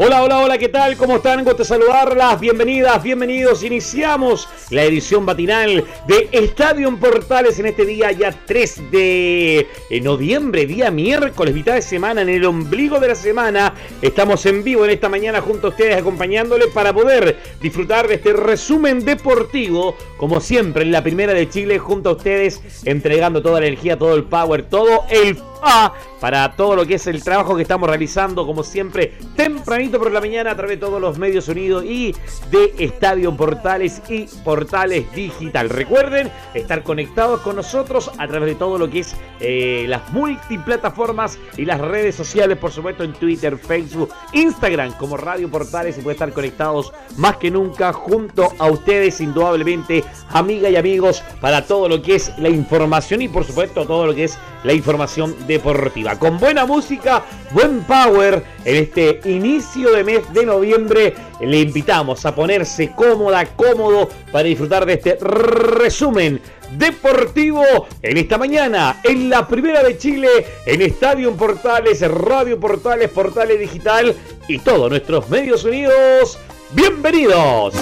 Hola, 0.00 0.22
hola, 0.22 0.38
hola, 0.38 0.58
¿qué 0.58 0.68
tal? 0.68 0.96
¿Cómo 0.96 1.16
están? 1.16 1.42
Gusto 1.42 1.64
saludarlas. 1.64 2.38
Bienvenidas, 2.38 3.02
bienvenidos. 3.02 3.64
Iniciamos 3.64 4.48
la 4.70 4.84
edición 4.84 5.24
matinal 5.24 5.84
de 6.06 6.28
Estadio 6.30 6.86
en 6.86 6.98
Portales 7.00 7.58
en 7.58 7.66
este 7.66 7.84
día 7.84 8.12
ya 8.12 8.30
3 8.30 8.92
de 8.92 9.66
eh, 9.90 10.00
noviembre, 10.00 10.66
día 10.66 10.92
miércoles, 10.92 11.52
mitad 11.52 11.74
de 11.74 11.82
semana, 11.82 12.22
en 12.22 12.28
el 12.28 12.44
ombligo 12.44 13.00
de 13.00 13.08
la 13.08 13.16
semana. 13.16 13.74
Estamos 14.00 14.46
en 14.46 14.62
vivo 14.62 14.84
en 14.84 14.92
esta 14.92 15.08
mañana 15.08 15.40
junto 15.40 15.66
a 15.66 15.70
ustedes 15.70 15.96
acompañándoles 15.96 16.68
para 16.68 16.92
poder 16.92 17.36
disfrutar 17.60 18.06
de 18.06 18.14
este 18.14 18.34
resumen 18.34 19.04
deportivo, 19.04 19.96
como 20.16 20.40
siempre 20.40 20.84
en 20.84 20.92
la 20.92 21.02
primera 21.02 21.34
de 21.34 21.48
Chile 21.48 21.80
junto 21.80 22.10
a 22.10 22.12
ustedes, 22.12 22.60
entregando 22.84 23.42
toda 23.42 23.58
la 23.58 23.66
energía, 23.66 23.98
todo 23.98 24.14
el 24.14 24.22
power, 24.22 24.62
todo 24.62 25.06
el 25.10 25.36
A 25.62 25.92
para 26.20 26.52
todo 26.56 26.76
lo 26.76 26.86
que 26.86 26.94
es 26.94 27.06
el 27.06 27.22
trabajo 27.22 27.56
que 27.56 27.62
estamos 27.62 27.88
realizando, 27.88 28.46
como 28.46 28.62
siempre, 28.62 29.14
tempranito 29.36 29.98
por 29.98 30.10
la 30.10 30.20
mañana 30.20 30.50
a 30.50 30.56
través 30.56 30.78
de 30.78 30.86
todos 30.86 31.00
los 31.00 31.18
medios 31.18 31.48
unidos 31.48 31.84
y 31.84 32.14
de 32.50 32.74
Estadio 32.78 33.36
Portales 33.36 34.02
y 34.08 34.24
Portales 34.44 35.10
Digital. 35.12 35.70
Recuerden 35.70 36.30
estar 36.54 36.82
conectados 36.82 37.40
con 37.40 37.56
nosotros 37.56 38.10
a 38.18 38.26
través 38.26 38.50
de 38.50 38.54
todo 38.56 38.78
lo 38.78 38.90
que 38.90 39.00
es 39.00 39.16
eh, 39.40 39.86
las 39.88 40.10
multiplataformas 40.12 41.38
y 41.56 41.64
las 41.64 41.80
redes 41.80 42.14
sociales, 42.16 42.58
por 42.58 42.72
supuesto, 42.72 43.04
en 43.04 43.12
Twitter, 43.12 43.56
Facebook, 43.56 44.10
Instagram, 44.32 44.92
como 44.92 45.16
Radio 45.16 45.48
Portales 45.48 45.98
y 45.98 46.00
puede 46.00 46.14
estar 46.14 46.32
conectados 46.32 46.92
más 47.16 47.36
que 47.36 47.50
nunca 47.50 47.92
junto 47.92 48.48
a 48.58 48.66
ustedes, 48.68 49.20
indudablemente, 49.20 50.04
amigas 50.30 50.72
y 50.72 50.76
amigos, 50.76 51.22
para 51.40 51.64
todo 51.64 51.88
lo 51.88 52.02
que 52.02 52.16
es 52.16 52.32
la 52.38 52.48
información 52.48 53.22
y, 53.22 53.28
por 53.28 53.44
supuesto, 53.44 53.86
todo 53.86 54.06
lo 54.06 54.14
que 54.14 54.24
es 54.24 54.38
la 54.64 54.72
información 54.72 55.36
deportiva 55.48 56.16
con 56.18 56.38
buena 56.38 56.66
música, 56.66 57.24
buen 57.50 57.80
power. 57.80 58.44
En 58.64 58.76
este 58.76 59.20
inicio 59.24 59.90
de 59.92 60.04
mes 60.04 60.32
de 60.32 60.46
noviembre 60.46 61.14
le 61.40 61.60
invitamos 61.60 62.24
a 62.26 62.34
ponerse 62.34 62.92
cómoda, 62.94 63.44
cómodo 63.56 64.08
para 64.30 64.44
disfrutar 64.44 64.86
de 64.86 64.92
este 64.92 65.18
resumen 65.20 66.40
deportivo 66.76 67.64
en 68.02 68.18
esta 68.18 68.36
mañana, 68.36 69.00
en 69.02 69.30
la 69.30 69.48
primera 69.48 69.82
de 69.82 69.96
Chile, 69.96 70.28
en 70.66 70.82
Estadio 70.82 71.34
Portales, 71.34 72.00
Radio 72.08 72.60
Portales, 72.60 73.08
Portales 73.08 73.58
Digital 73.58 74.14
y 74.46 74.58
todos 74.58 74.90
nuestros 74.90 75.28
medios 75.30 75.64
unidos. 75.64 76.38
Bienvenidos. 76.72 77.74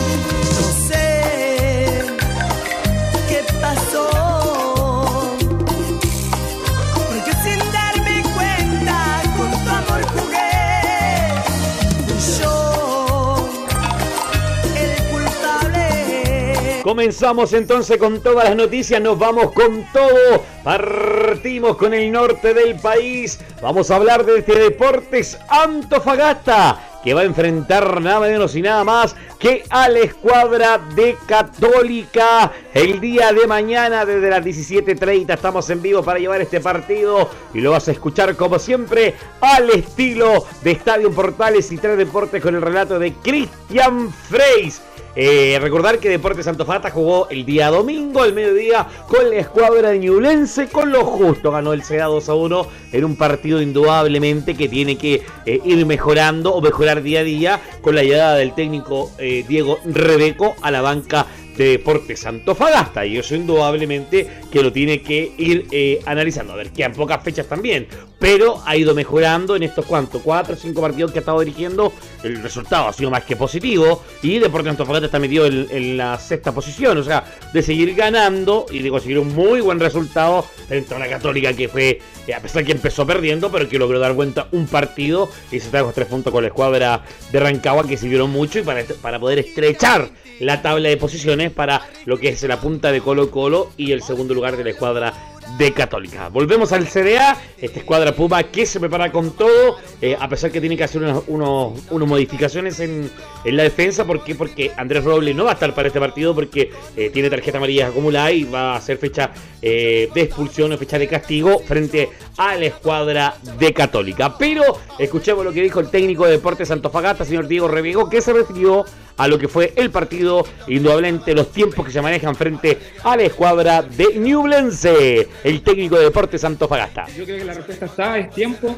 Comenzamos 16.87 17.53
entonces 17.53 17.97
con 17.97 18.21
todas 18.21 18.45
las 18.45 18.55
noticias, 18.55 19.01
nos 19.03 19.19
vamos 19.19 19.51
con 19.51 19.85
todo, 19.93 20.45
partimos 20.63 21.77
con 21.77 21.93
el 21.93 22.13
norte 22.13 22.55
del 22.55 22.77
país, 22.77 23.41
vamos 23.61 23.91
a 23.91 23.97
hablar 23.97 24.25
de 24.25 24.39
este 24.39 24.57
Deportes 24.57 25.37
Antofagasta, 25.49 27.01
que 27.03 27.13
va 27.13 27.23
a 27.23 27.25
enfrentar 27.25 28.01
nada 28.01 28.21
menos 28.21 28.55
y 28.55 28.63
nada 28.63 28.85
más 28.85 29.17
que 29.41 29.65
a 29.69 29.89
la 29.89 29.99
escuadra 29.99 30.79
de 30.95 31.17
Católica. 31.27 32.53
El 32.73 33.01
día 33.01 33.33
de 33.33 33.49
mañana 33.49 34.07
desde 34.07 34.31
las 34.31 34.45
17.30 34.45 35.35
estamos 35.35 35.69
en 35.71 35.83
vivo 35.83 36.05
para 36.05 36.21
llevar 36.21 36.41
este 36.41 36.61
partido 36.61 37.29
y 37.53 37.63
lo 37.63 37.73
vas 37.73 37.89
a 37.89 37.91
escuchar 37.91 38.37
como 38.37 38.61
siempre 38.61 39.17
al 39.41 39.69
estilo 39.71 40.47
de 40.63 40.71
Estadio 40.71 41.11
Portales 41.11 41.73
y 41.73 41.79
Tres 41.79 41.99
Deportes 41.99 42.41
con 42.41 42.55
el 42.55 42.63
relato 42.63 42.97
de 43.01 43.13
Cristian 43.13 44.13
Freis 44.13 44.81
eh, 45.17 45.59
recordar 45.61 45.99
que 45.99 46.11
Deportes 46.11 46.47
Antofagasta 46.47 46.91
jugó 46.91 47.29
el 47.31 47.47
día 47.47 47.71
domingo, 47.71 48.23
al 48.23 48.35
mediodía, 48.35 48.87
con 49.09 49.31
la 49.31 49.37
escuadra 49.37 49.91
de 49.91 49.99
Ñublense, 49.99 50.69
con 50.69 50.93
lo 50.93 51.05
justo. 51.05 51.51
Ganó 51.51 51.73
el 51.73 51.83
CEDA 51.83 52.05
2 52.05 52.29
a 52.29 52.35
1 52.35 52.67
en 52.93 53.05
un 53.05 53.17
partido 53.17 53.63
indudablemente 53.63 54.55
que 54.55 54.69
tiene 54.69 54.97
que 54.99 55.23
eh, 55.47 55.61
ir 55.65 55.87
mejorando 55.87 56.55
o 56.55 56.61
mejorar 56.61 57.03
día 57.03 57.21
a 57.21 57.25
día 57.25 57.61
con 57.81 57.95
la 57.95 58.03
llegada 58.03 58.37
del 58.37 58.55
técnico 58.55 59.11
eh, 59.19 59.45
Diego 59.49 59.79
Rebeco 59.87 60.55
a 60.61 60.71
la 60.71 60.83
banca 60.83 61.27
de 61.57 61.71
Deportes 61.71 62.27
Antofagasta 62.27 63.07
y 63.07 63.19
eso 63.19 63.35
indudablemente 63.35 64.29
que 64.51 64.63
lo 64.63 64.73
tiene 64.73 65.03
que 65.03 65.33
ir 65.39 66.01
analizando. 66.07 66.53
A 66.53 66.57
ver, 66.57 66.71
quedan 66.71 66.93
pocas 66.93 67.23
fechas 67.23 67.47
también, 67.47 67.87
pero 68.19 68.63
ha 68.65 68.77
ido 68.77 68.95
mejorando 68.95 69.57
en 69.57 69.63
estos 69.63 69.85
cuantos, 69.85 70.23
cuatro 70.23 70.55
o 70.55 70.57
cinco 70.57 70.81
partidos 70.81 71.13
que 71.13 71.19
ha 71.19 71.21
estado 71.21 71.41
dirigiendo, 71.41 71.93
el 72.23 72.43
resultado 72.43 72.89
ha 72.89 72.93
sido 72.93 73.11
más 73.11 73.25
que 73.25 73.37
positivo 73.37 74.03
y 74.23 74.39
Deportes 74.39 74.71
Antofagasta 74.71 75.07
está 75.07 75.19
metido 75.19 75.47
en, 75.47 75.97
la 75.97 76.19
sexta 76.19 76.53
posición, 76.53 76.99
o 76.99 77.03
sea, 77.03 77.25
de 77.53 77.63
seguir 77.63 77.95
ganando 77.95 78.67
y 78.71 78.81
de 78.81 78.91
conseguir 78.91 79.19
un 79.19 79.35
muy 79.35 79.61
buen 79.61 79.81
resultado 79.81 80.43
frente 80.67 80.93
a 80.93 80.97
una 80.97 81.09
católica 81.09 81.53
que 81.53 81.69
fue, 81.69 82.01
eh, 82.27 82.35
a 82.35 82.41
pesar 82.41 82.65
que 82.65 82.73
empezó 82.73 83.07
perdiendo, 83.07 83.51
pero 83.51 83.69
que 83.69 83.79
logró 83.79 83.99
dar 83.99 84.13
vuelta 84.13 84.49
un 84.53 84.67
partido 84.67 85.29
y 85.51 85.61
se 85.61 85.71
trajo 85.71 85.93
tres 85.93 86.09
puntos 86.09 86.33
con 86.33 86.43
la 86.43 86.49
escuadra 86.49 87.03
de 87.31 87.41
Rancagua 87.41 87.87
que 87.87 87.97
sirvieron 87.97 88.31
mucho 88.31 88.59
y 88.59 88.63
para, 88.63 88.85
para 89.01 89.19
poder 89.19 89.39
estrechar 89.39 90.11
la 90.41 90.63
tabla 90.63 90.89
de 90.89 90.97
posiciones 90.97 91.51
para 91.51 91.83
lo 92.05 92.19
que 92.19 92.29
es 92.29 92.43
la 92.43 92.61
punta 92.61 92.93
de 92.93 93.01
Colo 93.01 93.31
Colo 93.31 93.71
y 93.77 93.93
el 93.93 94.03
segundo 94.03 94.35
lugar 94.35 94.57
de 94.57 94.65
la 94.65 94.71
escuadra 94.71 95.15
de 95.59 95.73
Católica. 95.73 96.29
Volvemos 96.29 96.73
al 96.73 96.87
CDA, 96.87 97.37
esta 97.59 97.79
escuadra 97.79 98.13
Puma 98.13 98.43
que 98.43 98.67
se 98.67 98.81
prepara 98.81 99.13
con 99.13 99.37
todo, 99.37 99.77
eh, 100.03 100.17
a 100.19 100.29
pesar 100.29 100.51
que 100.51 100.61
tiene 100.61 100.77
que 100.77 100.85
hacer 100.85 101.03
unas 101.29 102.09
modificaciones 102.09 102.81
en, 102.81 103.11
la 103.45 103.63
defensa. 103.63 104.05
¿Por 104.05 104.25
qué? 104.25 104.35
Porque 104.35 104.73
Andrés 104.77 105.05
Robles 105.05 105.35
no 105.35 105.45
va 105.45 105.51
a 105.51 105.55
estar 105.55 105.73
para 105.75 105.89
este 105.89 106.01
partido 106.01 106.35
porque 106.35 106.71
eh, 106.97 107.11
tiene 107.11 107.31
tarjeta 107.31 107.59
amarilla 107.59 107.89
acumulada 107.89 108.33
y 108.33 108.45
va 108.45 108.75
a 108.75 108.77
hacer 108.77 108.99
fecha 108.99 109.31
eh, 109.63 110.11
de 110.13 110.23
expulsión 110.23 110.73
o 110.73 110.79
fecha 110.79 110.99
de 110.99 111.09
castigo 111.09 111.61
frente 111.61 112.11
a 112.37 112.57
la 112.57 112.67
escuadra 112.67 113.37
de 113.59 113.73
Católica. 113.73 114.37
Pero 114.37 114.63
escuchemos 114.99 115.45
lo 115.45 115.53
que 115.53 115.63
dijo 115.63 115.81
el 115.81 115.91
técnico 115.91 116.27
de 116.27 116.33
Deportes 116.33 116.71
Antofagasta, 116.71 117.25
señor 117.25 117.47
Diego 117.47 117.69
Revigo, 117.69 118.11
que 118.11 118.21
se 118.21 118.33
refirió 118.33 118.85
a 119.17 119.29
lo 119.29 119.39
que 119.39 119.49
fue 119.49 119.73
el 119.77 119.91
partido, 119.91 120.45
indudablemente 120.69 121.35
los 121.35 121.51
tiempos 121.51 121.87
que 121.87 121.93
se 121.93 122.03
manejan 122.03 122.35
frente 122.35 122.79
a 123.03 123.17
la 123.17 123.23
escuadra 123.25 123.83
de 123.83 124.19
Newblense, 124.19 125.29
el 125.45 125.63
técnico 125.63 125.97
de 125.97 126.05
Deportes 126.05 126.45
Antofagasta. 126.45 127.07
Yo 127.17 127.25
creo 127.25 127.39
que 127.39 127.45
la 127.45 127.55
respuesta 127.55 127.87
está, 127.87 128.19
es 128.19 128.31
tiempo. 128.31 128.77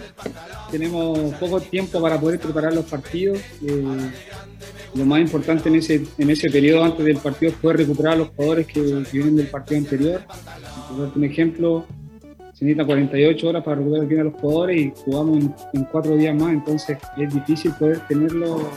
Tenemos 0.71 1.34
poco 1.34 1.60
tiempo 1.60 2.00
para 2.00 2.21
poder 2.21 2.38
preparar 2.38 2.75
los 2.75 2.84
partidos. 2.84 3.38
Eh, 3.66 4.10
lo 4.94 5.04
más 5.04 5.21
importante 5.21 5.69
en 5.69 5.76
ese, 5.76 6.04
en 6.16 6.31
ese 6.31 6.50
periodo 6.50 6.84
antes 6.84 7.05
del 7.05 7.19
partido 7.19 7.53
fue 7.53 7.75
recuperar 7.75 8.15
a 8.15 8.16
los 8.16 8.28
jugadores 8.28 8.66
que, 8.66 8.81
vienen 9.12 9.37
del 9.37 9.49
partido 9.49 9.78
anterior. 9.78 10.22
Por 10.91 11.12
un 11.16 11.25
ejemplo, 11.25 11.87
se 12.55 12.65
necesita 12.65 12.84
48 12.84 13.49
horas 13.49 13.65
para 13.65 13.76
recuperar 13.76 14.06
bien 14.06 14.20
a 14.20 14.25
los 14.25 14.34
jugadores 14.34 14.81
y 14.81 14.93
jugamos 15.05 15.44
en, 15.75 15.84
cuatro 15.84 16.16
días 16.16 16.34
más, 16.34 16.53
entonces 16.53 16.99
es 17.16 17.34
difícil 17.34 17.72
poder 17.72 18.00
tenerlo 18.09 18.70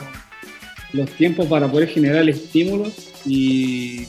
los 0.94 1.10
tiempos 1.12 1.48
para 1.48 1.72
poder 1.72 1.90
generar 1.90 2.28
estímulos 2.30 3.12
y, 3.26 4.06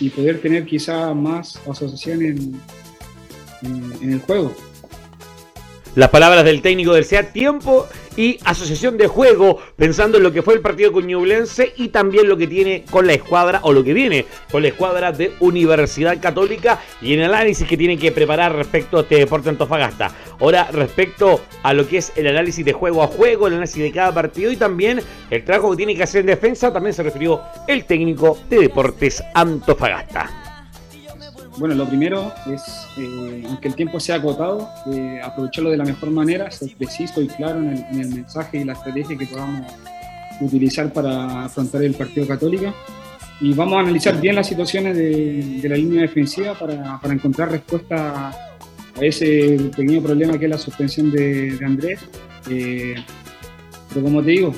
y 0.00 0.08
poder 0.10 0.40
tener 0.40 0.66
quizá 0.66 1.14
más 1.14 1.56
asociación 1.68 2.22
en, 2.22 2.60
en, 3.62 4.12
el 4.12 4.20
juego. 4.20 4.54
Las 5.96 6.10
palabras 6.10 6.44
del 6.44 6.62
técnico 6.62 6.92
del 6.92 7.04
SEA, 7.04 7.32
tiempo 7.32 7.88
y 8.16 8.38
asociación 8.44 8.96
de 8.96 9.08
juego, 9.08 9.58
pensando 9.74 10.18
en 10.18 10.22
lo 10.22 10.30
que 10.30 10.40
fue 10.40 10.54
el 10.54 10.60
partido 10.60 10.92
con 10.92 11.04
Ñublense 11.04 11.72
y 11.76 11.88
también 11.88 12.28
lo 12.28 12.36
que 12.36 12.46
tiene 12.46 12.84
con 12.88 13.08
la 13.08 13.14
escuadra 13.14 13.58
o 13.64 13.72
lo 13.72 13.82
que 13.82 13.92
viene 13.92 14.24
con 14.52 14.62
la 14.62 14.68
escuadra 14.68 15.10
de 15.10 15.32
Universidad 15.40 16.20
Católica 16.20 16.78
y 17.02 17.14
en 17.14 17.20
el 17.20 17.34
análisis 17.34 17.66
que 17.66 17.76
tiene 17.76 17.98
que 17.98 18.12
preparar 18.12 18.54
respecto 18.54 18.98
a 18.98 19.00
este 19.00 19.16
deporte 19.16 19.48
Antofagasta. 19.48 20.12
Ahora, 20.38 20.68
respecto 20.70 21.40
a 21.64 21.74
lo 21.74 21.88
que 21.88 21.98
es 21.98 22.12
el 22.14 22.28
análisis 22.28 22.64
de 22.64 22.72
juego 22.72 23.02
a 23.02 23.08
juego, 23.08 23.48
el 23.48 23.54
análisis 23.54 23.82
de 23.82 23.90
cada 23.90 24.14
partido 24.14 24.52
y 24.52 24.56
también 24.56 25.02
el 25.28 25.44
trabajo 25.44 25.72
que 25.72 25.78
tiene 25.78 25.96
que 25.96 26.04
hacer 26.04 26.20
en 26.20 26.26
defensa, 26.26 26.72
también 26.72 26.94
se 26.94 27.02
refirió 27.02 27.40
el 27.66 27.84
técnico 27.84 28.38
de 28.48 28.60
Deportes 28.60 29.24
Antofagasta. 29.34 30.39
Bueno, 31.60 31.74
lo 31.74 31.86
primero 31.86 32.32
es, 32.50 32.62
eh, 32.96 33.44
aunque 33.46 33.68
el 33.68 33.74
tiempo 33.74 34.00
sea 34.00 34.16
acotado, 34.16 34.66
eh, 34.94 35.20
aprovecharlo 35.22 35.68
de 35.70 35.76
la 35.76 35.84
mejor 35.84 36.10
manera, 36.10 36.50
ser 36.50 36.74
preciso 36.74 37.20
y 37.20 37.28
claro 37.28 37.60
en 37.60 38.00
el, 38.00 38.08
mensaje 38.08 38.60
y 38.62 38.64
la 38.64 38.72
estrategia 38.72 39.14
que 39.18 39.26
podamos 39.26 39.70
utilizar 40.40 40.90
para 40.90 41.44
afrontar 41.44 41.82
el 41.82 41.92
partido 41.92 42.26
Católica. 42.26 42.72
Y 43.42 43.52
vamos 43.52 43.76
a 43.76 43.80
analizar 43.80 44.18
bien 44.18 44.36
las 44.36 44.46
situaciones 44.46 44.96
de, 44.96 45.60
la 45.68 45.76
línea 45.76 46.00
defensiva 46.00 46.54
para, 46.54 46.98
para 46.98 47.12
encontrar 47.12 47.50
respuestas 47.50 48.00
a 48.00 48.32
ese 48.98 49.58
pequeño 49.76 50.00
problema 50.02 50.38
que 50.38 50.46
es 50.46 50.50
la 50.50 50.58
suspensión 50.58 51.10
de, 51.10 51.58
Andrés. 51.62 52.00
Eh, 52.48 52.94
pero 53.90 54.02
como 54.02 54.22
te 54.22 54.30
digo, 54.30 54.54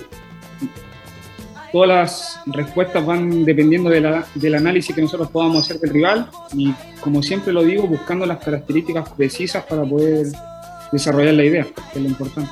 todas 1.73 1.89
las 1.89 2.41
respuestas 2.47 3.05
van 3.05 3.45
dependiendo 3.45 3.91
del 3.91 4.55
análisis 4.55 4.95
que 4.95 5.03
nosotros 5.03 5.31
podamos 5.31 5.65
hacer 5.65 5.81
del 5.81 5.91
rival. 5.91 6.29
Y 6.55 6.73
como 7.01 7.23
siempre 7.23 7.53
lo 7.53 7.63
digo, 7.63 7.87
buscando 7.87 8.27
las 8.27 8.39
características 8.39 9.09
precisas 9.11 9.65
para 9.65 9.83
poder 9.83 10.27
desarrollar 10.93 11.35
la 11.35 11.45
idea, 11.45 11.65
que 11.65 11.99
es 11.99 12.03
lo 12.03 12.09
importante. 12.09 12.51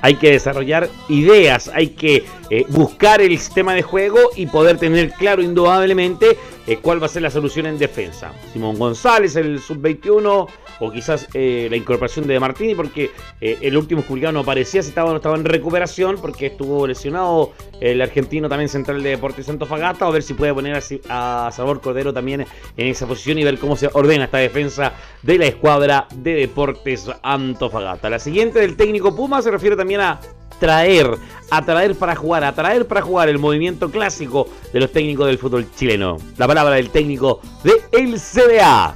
Hay 0.00 0.16
que 0.16 0.32
desarrollar 0.32 0.88
ideas, 1.08 1.70
hay 1.72 1.90
que 1.90 2.24
eh, 2.50 2.64
buscar 2.68 3.20
el 3.20 3.38
sistema 3.38 3.72
de 3.72 3.82
juego 3.82 4.18
y 4.34 4.46
poder 4.46 4.76
tener 4.78 5.12
claro 5.12 5.42
indudablemente 5.42 6.36
eh, 6.66 6.78
cuál 6.80 7.02
va 7.02 7.06
a 7.06 7.08
ser 7.08 7.22
la 7.22 7.30
solución 7.30 7.66
en 7.66 7.78
defensa. 7.78 8.32
Simón 8.52 8.78
González, 8.78 9.36
el 9.36 9.60
sub-21, 9.60 10.48
o 10.80 10.90
quizás 10.90 11.28
eh, 11.34 11.68
la 11.70 11.76
incorporación 11.76 12.26
de 12.26 12.40
Martini, 12.40 12.74
porque 12.74 13.10
el 13.40 13.76
último 13.76 14.02
publicado 14.02 14.32
no 14.32 14.40
aparecía 14.40 14.82
si 14.82 14.88
estaba 14.88 15.10
no 15.10 15.16
estaba 15.16 15.36
en 15.36 15.44
recuperación, 15.44 16.16
porque 16.20 16.46
estuvo 16.46 16.86
lesionado 16.86 17.52
el 17.80 18.00
argentino 18.00 18.48
también 18.48 18.68
central 18.68 19.02
de 19.02 19.10
Deportes 19.10 19.46
Fagata, 19.68 20.06
a 20.06 20.10
ver 20.10 20.22
si 20.22 20.34
puede 20.34 20.54
poner 20.54 20.80
a, 21.08 21.46
a 21.46 21.52
Sabor 21.52 21.80
Cordero 21.80 22.12
también 22.12 22.46
en 22.76 22.86
esa 22.86 23.06
posición 23.06 23.38
y 23.38 23.44
ver 23.44 23.58
cómo 23.58 23.76
se 23.76 23.88
ordena 23.92 24.24
esta 24.24 24.38
defensa 24.38 24.92
de 25.22 25.38
la 25.38 25.46
escuadra 25.46 26.06
de 26.14 26.34
Deportes 26.34 27.10
Antofagasta. 27.22 28.10
La 28.10 28.18
siguiente 28.18 28.60
del 28.60 28.76
técnico 28.76 29.14
Puma 29.14 29.42
se 29.42 29.50
refiere 29.50 29.76
también 29.76 30.00
a 30.00 30.20
traer, 30.58 31.18
atraer 31.50 31.94
para 31.94 32.14
jugar, 32.14 32.44
atraer 32.44 32.86
para 32.86 33.02
jugar 33.02 33.28
el 33.28 33.38
movimiento 33.38 33.90
clásico 33.90 34.48
de 34.72 34.80
los 34.80 34.92
técnicos 34.92 35.26
del 35.26 35.38
fútbol 35.38 35.66
chileno. 35.76 36.16
La 36.38 36.46
palabra 36.46 36.76
del 36.76 36.90
técnico 36.90 37.40
de 37.64 37.72
el 37.92 38.18
CDA. 38.18 38.94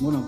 Bueno, 0.00 0.26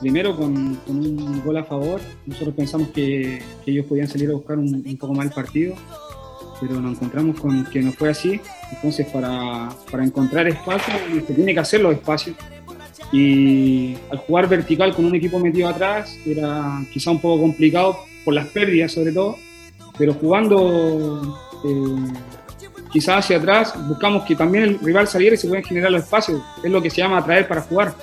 primero 0.00 0.36
con, 0.36 0.78
un 0.86 1.42
gol 1.44 1.56
a 1.56 1.64
favor, 1.64 2.00
nosotros 2.26 2.54
pensamos 2.54 2.88
que, 2.88 3.42
ellos 3.66 3.86
podían 3.86 4.08
salir 4.08 4.30
a 4.30 4.34
buscar 4.34 4.58
un, 4.58 4.82
poco 4.98 5.14
más 5.14 5.26
el 5.26 5.32
partido, 5.32 5.74
pero 6.60 6.80
nos 6.80 6.92
encontramos 6.92 7.38
con 7.40 7.64
que 7.66 7.82
no 7.82 7.92
fue 7.92 8.10
así. 8.10 8.40
Entonces, 8.72 9.06
para, 9.08 9.68
para 9.90 10.04
encontrar 10.04 10.46
espacio, 10.48 10.94
se 11.26 11.34
tiene 11.34 11.54
que 11.54 11.60
hacer 11.60 11.80
los 11.80 11.94
espacios. 11.94 12.36
Y 13.12 13.94
al 14.10 14.18
jugar 14.18 14.48
vertical 14.48 14.94
con 14.94 15.04
un 15.04 15.14
equipo 15.14 15.38
metido 15.38 15.68
atrás, 15.68 16.18
era 16.26 16.82
quizá 16.92 17.10
un 17.10 17.20
poco 17.20 17.40
complicado 17.40 17.96
por 18.24 18.34
las 18.34 18.48
pérdidas 18.48 18.92
sobre 18.92 19.12
todo, 19.12 19.36
pero 19.98 20.14
jugando 20.14 21.38
eh, 21.64 22.12
quizás 22.92 23.24
hacia 23.24 23.38
atrás, 23.38 23.74
buscamos 23.88 24.24
que 24.24 24.34
también 24.34 24.64
el 24.64 24.78
rival 24.80 25.06
saliera 25.08 25.34
y 25.34 25.38
se 25.38 25.48
puedan 25.48 25.64
generar 25.64 25.90
los 25.90 26.02
espacios, 26.02 26.40
es 26.62 26.70
lo 26.70 26.80
que 26.80 26.90
se 26.90 26.98
llama 26.98 27.18
atraer 27.18 27.46
para 27.48 27.62
jugar. 27.62 27.94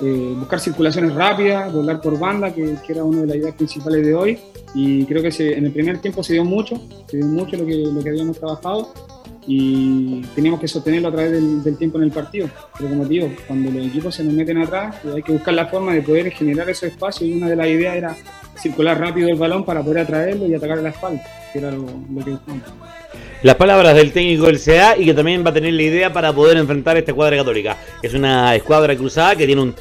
Eh, 0.00 0.34
buscar 0.36 0.58
circulaciones 0.58 1.14
rápidas, 1.14 1.72
volar 1.72 2.00
por 2.00 2.18
banda, 2.18 2.52
que, 2.52 2.76
era 2.88 3.04
una 3.04 3.20
de 3.20 3.26
las 3.28 3.36
ideas 3.36 3.54
principales 3.54 4.04
de 4.04 4.14
hoy. 4.14 4.38
Y 4.74 5.04
creo 5.04 5.22
que 5.22 5.28
en 5.56 5.66
el 5.66 5.72
primer 5.72 5.98
tiempo 5.98 6.24
se 6.24 6.32
dio 6.32 6.44
mucho, 6.44 6.80
se 7.06 7.18
dio 7.18 7.26
mucho 7.26 7.56
lo 7.56 7.66
que, 7.66 7.76
lo 7.76 8.02
que 8.02 8.08
habíamos 8.08 8.38
trabajado 8.38 8.92
y 9.46 10.22
teníamos 10.34 10.60
que 10.60 10.68
sostenerlo 10.68 11.08
a 11.08 11.12
través 11.12 11.32
del, 11.32 11.76
tiempo 11.76 11.98
en 11.98 12.04
el 12.04 12.10
partido. 12.10 12.48
Pero 12.76 12.90
como 12.90 13.04
digo, 13.04 13.30
cuando 13.46 13.70
los 13.70 13.86
equipos 13.86 14.14
se 14.14 14.24
nos 14.24 14.34
meten 14.34 14.58
atrás, 14.58 14.96
hay 15.04 15.22
que 15.22 15.32
buscar 15.32 15.54
la 15.54 15.66
forma 15.66 15.92
de 15.92 16.02
poder 16.02 16.30
generar 16.30 16.68
ese 16.70 16.88
espacio 16.88 17.26
y 17.26 17.34
una 17.34 17.48
de 17.48 17.56
las 17.56 17.66
ideas 17.66 17.96
era 17.96 18.16
circular 18.56 18.98
rápido 18.98 19.28
el 19.28 19.38
balón 19.38 19.64
para 19.64 19.82
poder 19.82 20.00
atraerlo 20.00 20.46
y 20.46 20.54
atacar 20.54 20.78
la 20.78 20.90
espalda, 20.90 21.22
que 21.52 21.58
era 21.58 21.70
lo, 21.70 21.86
que 22.24 22.30
buscamos. 22.30 22.62
Las 23.42 23.56
palabras 23.56 23.96
del 23.96 24.12
técnico 24.12 24.46
del 24.46 24.62
CA 24.62 24.96
y 24.96 25.04
que 25.04 25.14
también 25.14 25.44
va 25.44 25.50
a 25.50 25.52
tener 25.52 25.72
la 25.72 25.82
idea 25.82 26.12
para 26.12 26.32
poder 26.32 26.56
enfrentar 26.58 26.96
esta 26.96 27.10
escuadra 27.10 27.36
católica. 27.36 27.76
Es 28.00 28.14
una 28.14 28.54
escuadra 28.54 28.94
cruzada 28.94 29.34
que 29.34 29.46
tiene 29.46 29.74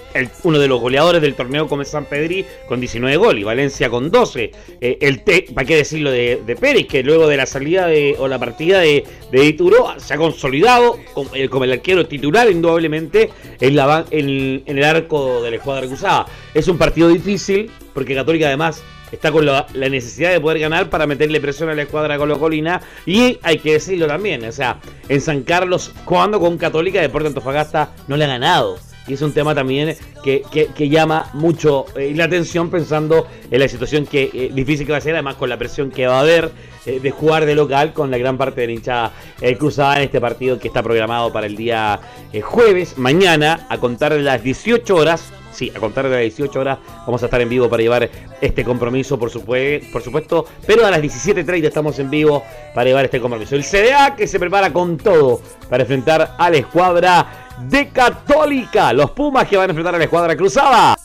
uno 0.44 0.60
de 0.60 0.68
los 0.68 0.82
goleadores 0.82 1.22
del 1.22 1.36
torneo 1.36 1.68
como 1.68 1.84
San 1.84 2.06
Pedri 2.06 2.44
con 2.68 2.80
19 2.80 3.18
goles 3.18 3.46
Valencia 3.46 3.88
con 3.88 4.10
12. 4.10 4.52
Eh, 4.82 4.98
el 5.02 5.22
¿Para 5.54 5.68
qué 5.68 5.76
decirlo 5.76 6.10
de, 6.10 6.58
Pérez? 6.60 6.88
Que 6.88 7.04
luego 7.04 7.28
de 7.28 7.38
la 7.38 7.46
salida 7.46 7.86
de, 7.86 8.16
o 8.18 8.28
la 8.28 8.40
partida 8.40 8.80
de, 8.80 9.04
de 9.32 9.46
Ituro 9.46 9.94
se 9.98 10.16
ha 10.16 10.18
consolidado 10.18 10.98
como 11.14 11.64
el, 11.64 11.72
arquero 11.72 12.08
titular 12.08 12.50
indudablemente 12.50 13.30
en, 13.60 13.76
la, 13.76 14.06
en 14.10 14.64
el 14.66 14.84
arco 14.84 15.44
de 15.44 15.52
la 15.52 15.58
escuadra 15.58 15.86
cruzada. 15.86 16.26
Es 16.56 16.68
un 16.68 16.80
partido 16.80 17.10
difícil 17.10 17.70
porque 17.94 18.16
Católica 18.16 18.48
además 18.48 18.82
está 19.12 19.32
con 19.32 19.46
la, 19.46 19.68
necesidad 19.74 20.32
de 20.32 20.40
poder 20.40 20.60
ganar 20.60 20.90
para 20.90 21.08
meterle 21.08 21.40
presión 21.42 21.70
a 21.70 21.76
la 21.76 21.84
escuadra 21.84 22.18
Colo-Colina. 22.18 22.82
Y 23.06 23.40
hay 23.44 23.58
que 23.60 23.74
decirlo 23.74 24.08
también, 24.08 24.44
o 24.46 24.52
sea, 24.52 24.80
en 25.10 25.22
San 25.22 25.44
Carlos, 25.44 25.92
jugando 26.06 26.40
con 26.40 26.58
Católica, 26.58 27.02
Deporte 27.02 27.28
Antofagasta 27.28 27.94
no 28.08 28.18
le 28.18 28.26
ha 28.26 28.28
ganado. 28.28 28.78
Y 29.08 29.14
es 29.14 29.22
un 29.24 29.34
tema 29.34 29.56
también 29.56 29.96
que, 30.24 30.90
llama 30.90 31.30
mucho 31.34 31.86
eh, 31.96 32.14
la 32.16 32.26
atención 32.26 32.70
pensando 32.70 33.28
en 33.50 33.60
la 33.60 33.68
situación 33.68 34.06
que 34.06 34.30
eh, 34.32 34.52
difícil 34.54 34.86
que 34.86 34.92
va 34.92 35.00
a 35.00 35.02
ser, 35.02 35.16
además 35.16 35.36
con 35.36 35.50
la 35.50 35.58
presión 35.58 35.90
que 35.90 36.06
va 36.06 36.18
a 36.18 36.22
haber 36.22 36.52
eh, 36.86 37.00
de 37.00 37.12
jugar 37.12 37.46
de 37.46 37.56
local 37.56 37.94
con 37.94 38.12
la 38.12 38.20
gran 38.20 38.38
parte 38.38 38.62
de 38.62 38.68
la 38.68 38.74
hinchada 38.74 39.12
cruzada 39.58 39.98
en 39.98 40.04
este 40.04 40.22
partido 40.22 40.60
que 40.60 40.68
está 40.68 40.84
programado 40.84 41.34
para 41.34 41.48
el 41.48 41.56
día 41.56 42.00
jueves, 42.44 42.98
mañana, 42.98 43.66
a 43.70 43.80
contar 43.80 44.12
las 44.14 44.44
18 44.44 44.96
horas 44.96 45.34
Sí, 45.62 45.72
a 45.76 45.80
contar 45.80 46.06
de 46.06 46.10
las 46.10 46.22
18 46.22 46.60
horas 46.60 46.80
vamos 47.06 47.22
a 47.22 47.26
estar 47.26 47.40
en 47.40 47.48
vivo 47.48 47.70
para 47.70 47.84
llevar 47.84 48.10
este 48.42 48.64
compromiso, 48.64 49.20
por, 49.20 49.30
por 49.32 50.02
supuesto. 50.02 50.48
Pero 50.66 50.88
a 50.88 50.90
las 50.90 51.00
17.30 51.00 51.66
estamos 51.66 52.00
en 52.00 52.10
vivo 52.10 52.44
para 52.74 52.86
llevar 52.86 53.06
este 53.06 53.22
compromiso. 53.22 53.56
El 53.56 53.64
CDA 53.64 54.16
que 54.16 54.26
se 54.26 54.40
prepara 54.40 54.74
con 54.74 54.98
todo 54.98 55.40
para 55.70 55.84
enfrentar 55.84 56.34
a 56.36 56.50
la 56.50 56.58
escuadra 56.58 57.50
de 57.70 57.90
Católica. 57.90 58.92
Los 58.92 59.12
Pumas 59.12 59.48
que 59.48 59.56
van 59.56 59.70
a 59.70 59.74
enfrentar 59.74 59.94
a 59.94 60.00
la 60.00 60.06
escuadra 60.06 60.36
cruzada. 60.36 60.98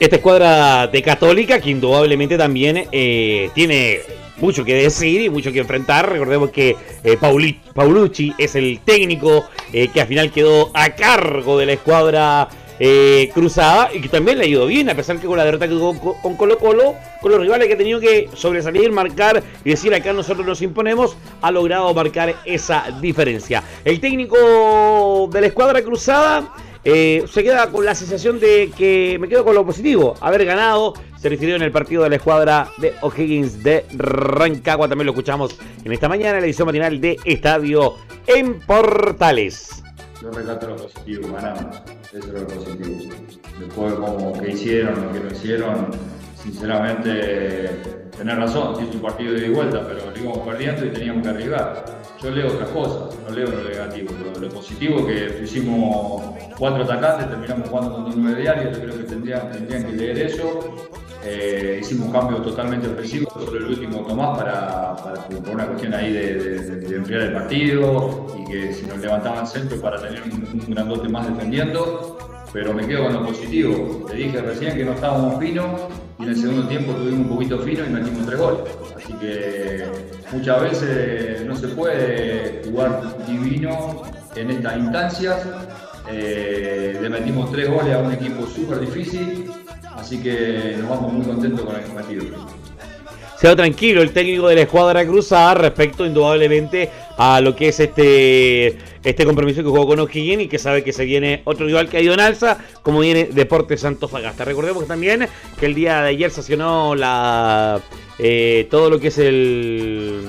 Esta 0.00 0.16
escuadra 0.16 0.86
de 0.86 1.02
Católica 1.02 1.60
que 1.60 1.68
indudablemente 1.68 2.38
también 2.38 2.88
eh, 2.90 3.50
tiene 3.54 4.00
mucho 4.38 4.64
que 4.64 4.74
decir 4.74 5.20
y 5.20 5.28
mucho 5.28 5.52
que 5.52 5.58
enfrentar. 5.58 6.10
Recordemos 6.10 6.48
que 6.48 6.76
eh, 7.04 7.18
Paulucci 7.74 8.32
es 8.38 8.54
el 8.54 8.80
técnico 8.86 9.44
eh, 9.70 9.88
que 9.88 10.00
al 10.00 10.06
final 10.06 10.32
quedó 10.32 10.70
a 10.72 10.94
cargo 10.94 11.58
de 11.58 11.66
la 11.66 11.72
escuadra 11.74 12.48
eh, 12.78 13.30
cruzada 13.34 13.90
y 13.92 14.00
que 14.00 14.08
también 14.08 14.38
le 14.38 14.44
ha 14.44 14.46
ido 14.46 14.66
bien, 14.66 14.88
a 14.90 14.94
pesar 14.94 15.18
que 15.18 15.26
con 15.26 15.36
la 15.36 15.44
derrota 15.44 15.68
que 15.68 15.78
con, 15.78 15.98
con 15.98 16.36
Colo 16.36 16.58
Colo, 16.58 16.94
con 17.20 17.32
los 17.32 17.40
rivales 17.40 17.68
que 17.68 17.74
ha 17.74 17.78
tenido 17.78 18.00
que 18.00 18.28
sobresalir, 18.34 18.90
marcar 18.92 19.42
y 19.64 19.70
decir 19.70 19.94
acá 19.94 20.12
nosotros 20.12 20.46
nos 20.46 20.62
imponemos, 20.62 21.16
ha 21.42 21.50
logrado 21.50 21.92
marcar 21.94 22.34
esa 22.44 22.84
diferencia. 23.00 23.62
El 23.84 24.00
técnico 24.00 25.28
de 25.32 25.40
la 25.40 25.46
escuadra 25.46 25.82
cruzada 25.82 26.52
eh, 26.84 27.24
se 27.30 27.42
queda 27.42 27.70
con 27.70 27.84
la 27.84 27.94
sensación 27.94 28.38
de 28.38 28.70
que 28.76 29.18
me 29.20 29.28
quedo 29.28 29.44
con 29.44 29.54
lo 29.54 29.66
positivo, 29.66 30.14
haber 30.20 30.44
ganado. 30.44 30.94
Se 31.18 31.28
refirió 31.28 31.56
en 31.56 31.62
el 31.62 31.72
partido 31.72 32.04
de 32.04 32.10
la 32.10 32.16
escuadra 32.16 32.70
de 32.78 32.94
O'Higgins 33.02 33.62
de 33.64 33.84
Rancagua. 33.92 34.88
También 34.88 35.06
lo 35.06 35.12
escuchamos 35.12 35.58
en 35.84 35.92
esta 35.92 36.08
mañana 36.08 36.36
en 36.36 36.42
la 36.42 36.46
edición 36.46 36.66
matinal 36.66 37.00
de 37.00 37.18
Estadio 37.24 37.96
en 38.26 38.60
Portales. 38.60 39.82
Yo 40.20 40.30
recato 40.32 40.68
lo 40.68 40.76
positivo, 40.76 41.32
ganamos. 41.32 41.80
Eso 42.12 42.18
es 42.18 42.26
lo 42.26 42.46
positivo. 42.46 43.14
Después, 43.60 43.94
como 43.94 44.32
que 44.40 44.50
hicieron, 44.50 45.06
lo 45.06 45.12
que 45.12 45.20
no 45.20 45.30
hicieron, 45.30 45.90
sinceramente, 46.42 47.80
tener 48.16 48.38
razón, 48.38 48.82
es 48.82 48.94
un 48.94 49.00
partido 49.00 49.34
de 49.34 49.48
vuelta, 49.50 49.86
pero 49.86 50.10
lo 50.10 50.18
íbamos 50.18 50.46
perdiendo 50.46 50.84
y 50.84 50.90
teníamos 50.90 51.22
que 51.22 51.28
arriesgar. 51.28 51.84
Yo 52.22 52.30
leo 52.30 52.48
otras 52.48 52.68
cosas, 52.70 53.16
no 53.26 53.34
leo 53.34 53.48
lo 53.48 53.68
negativo. 53.68 54.10
Lo, 54.12 54.40
lo 54.40 54.48
positivo 54.48 55.06
que 55.06 55.40
hicimos 55.42 56.22
cuatro 56.58 56.84
atacantes, 56.84 57.28
terminamos 57.28 57.68
jugando 57.68 57.94
con 57.94 58.04
dos 58.04 58.16
nueve 58.16 58.40
diarios, 58.40 58.76
yo 58.76 58.82
creo 58.82 58.98
que 58.98 59.04
tendrían, 59.04 59.52
tendrían 59.52 59.84
que 59.84 59.92
leer 59.92 60.18
eso. 60.18 60.74
Eh, 61.24 61.78
hicimos 61.80 62.06
un 62.06 62.12
cambio 62.12 62.38
totalmente 62.38 62.86
ofensivo 62.86 63.28
sobre 63.30 63.58
el 63.58 63.66
último 63.66 64.06
Tomás 64.06 64.38
para, 64.38 64.94
por 64.94 65.54
una 65.54 65.66
cuestión 65.66 65.92
ahí 65.92 66.12
de, 66.12 66.96
enfriar 66.96 67.22
el 67.22 67.32
partido 67.32 68.26
y 68.38 68.44
que 68.44 68.72
si 68.72 68.86
nos 68.86 68.98
levantaban 68.98 69.46
centro 69.46 69.80
para 69.80 70.00
tener 70.00 70.22
un, 70.22 70.64
grandote 70.68 71.08
más 71.08 71.26
defendiendo. 71.26 72.16
Pero 72.52 72.72
me 72.72 72.86
quedo 72.86 73.04
con 73.04 73.12
lo 73.12 73.26
positivo. 73.26 74.06
Te 74.08 74.16
dije 74.16 74.40
recién 74.40 74.76
que 74.76 74.84
no 74.84 74.92
estábamos 74.92 75.38
finos 75.38 75.82
y 76.18 76.22
en 76.22 76.28
el 76.28 76.36
segundo 76.36 76.68
tiempo 76.68 76.92
tuvimos 76.92 77.20
un 77.20 77.28
poquito 77.28 77.58
fino 77.60 77.84
y 77.84 77.88
metimos 77.90 78.26
tres 78.26 78.38
goles. 78.38 78.60
Así 78.96 79.12
que 79.14 79.84
muchas 80.32 80.62
veces 80.62 81.46
no 81.46 81.56
se 81.56 81.68
puede 81.68 82.62
jugar 82.64 83.26
divino 83.26 84.02
en 84.34 84.50
estas 84.50 84.76
instancias. 84.78 85.46
Eh, 86.10 86.98
le 87.00 87.08
metimos 87.10 87.52
tres 87.52 87.70
goles 87.70 87.94
a 87.94 87.98
un 87.98 88.12
equipo 88.12 88.46
súper 88.46 88.80
difícil 88.80 89.50
Así 89.98 90.18
que 90.22 90.76
nos 90.78 90.88
vamos 90.88 91.12
muy 91.12 91.26
contentos 91.26 91.66
con 91.66 91.74
el 91.74 91.82
partido. 91.82 92.24
Se 93.40 93.46
va 93.46 93.54
tranquilo 93.54 94.02
el 94.02 94.10
técnico 94.10 94.48
de 94.48 94.56
la 94.56 94.62
escuadra 94.62 95.06
cruzada 95.06 95.54
respecto 95.54 96.04
indudablemente 96.04 96.90
a 97.16 97.40
lo 97.40 97.54
que 97.54 97.68
es 97.68 97.78
este 97.78 98.76
este 99.04 99.24
compromiso 99.24 99.62
que 99.62 99.68
jugó 99.68 99.86
con 99.86 100.00
O'Higgins 100.00 100.42
y 100.42 100.48
que 100.48 100.58
sabe 100.58 100.82
que 100.82 100.92
se 100.92 101.04
viene 101.04 101.42
otro 101.44 101.64
rival 101.64 101.88
que 101.88 101.98
ha 101.98 102.00
ido 102.00 102.14
en 102.14 102.20
alza, 102.20 102.58
como 102.82 102.98
viene 102.98 103.26
Deportes 103.26 103.80
Santos 103.80 104.10
Fagasta. 104.10 104.44
Recordemos 104.44 104.88
también 104.88 105.28
que 105.58 105.66
el 105.66 105.74
día 105.74 106.02
de 106.02 106.08
ayer 106.08 106.32
sancionó 106.32 106.96
la 106.96 107.80
eh, 108.18 108.66
todo 108.70 108.90
lo 108.90 108.98
que 108.98 109.08
es 109.08 109.18
el, 109.18 110.20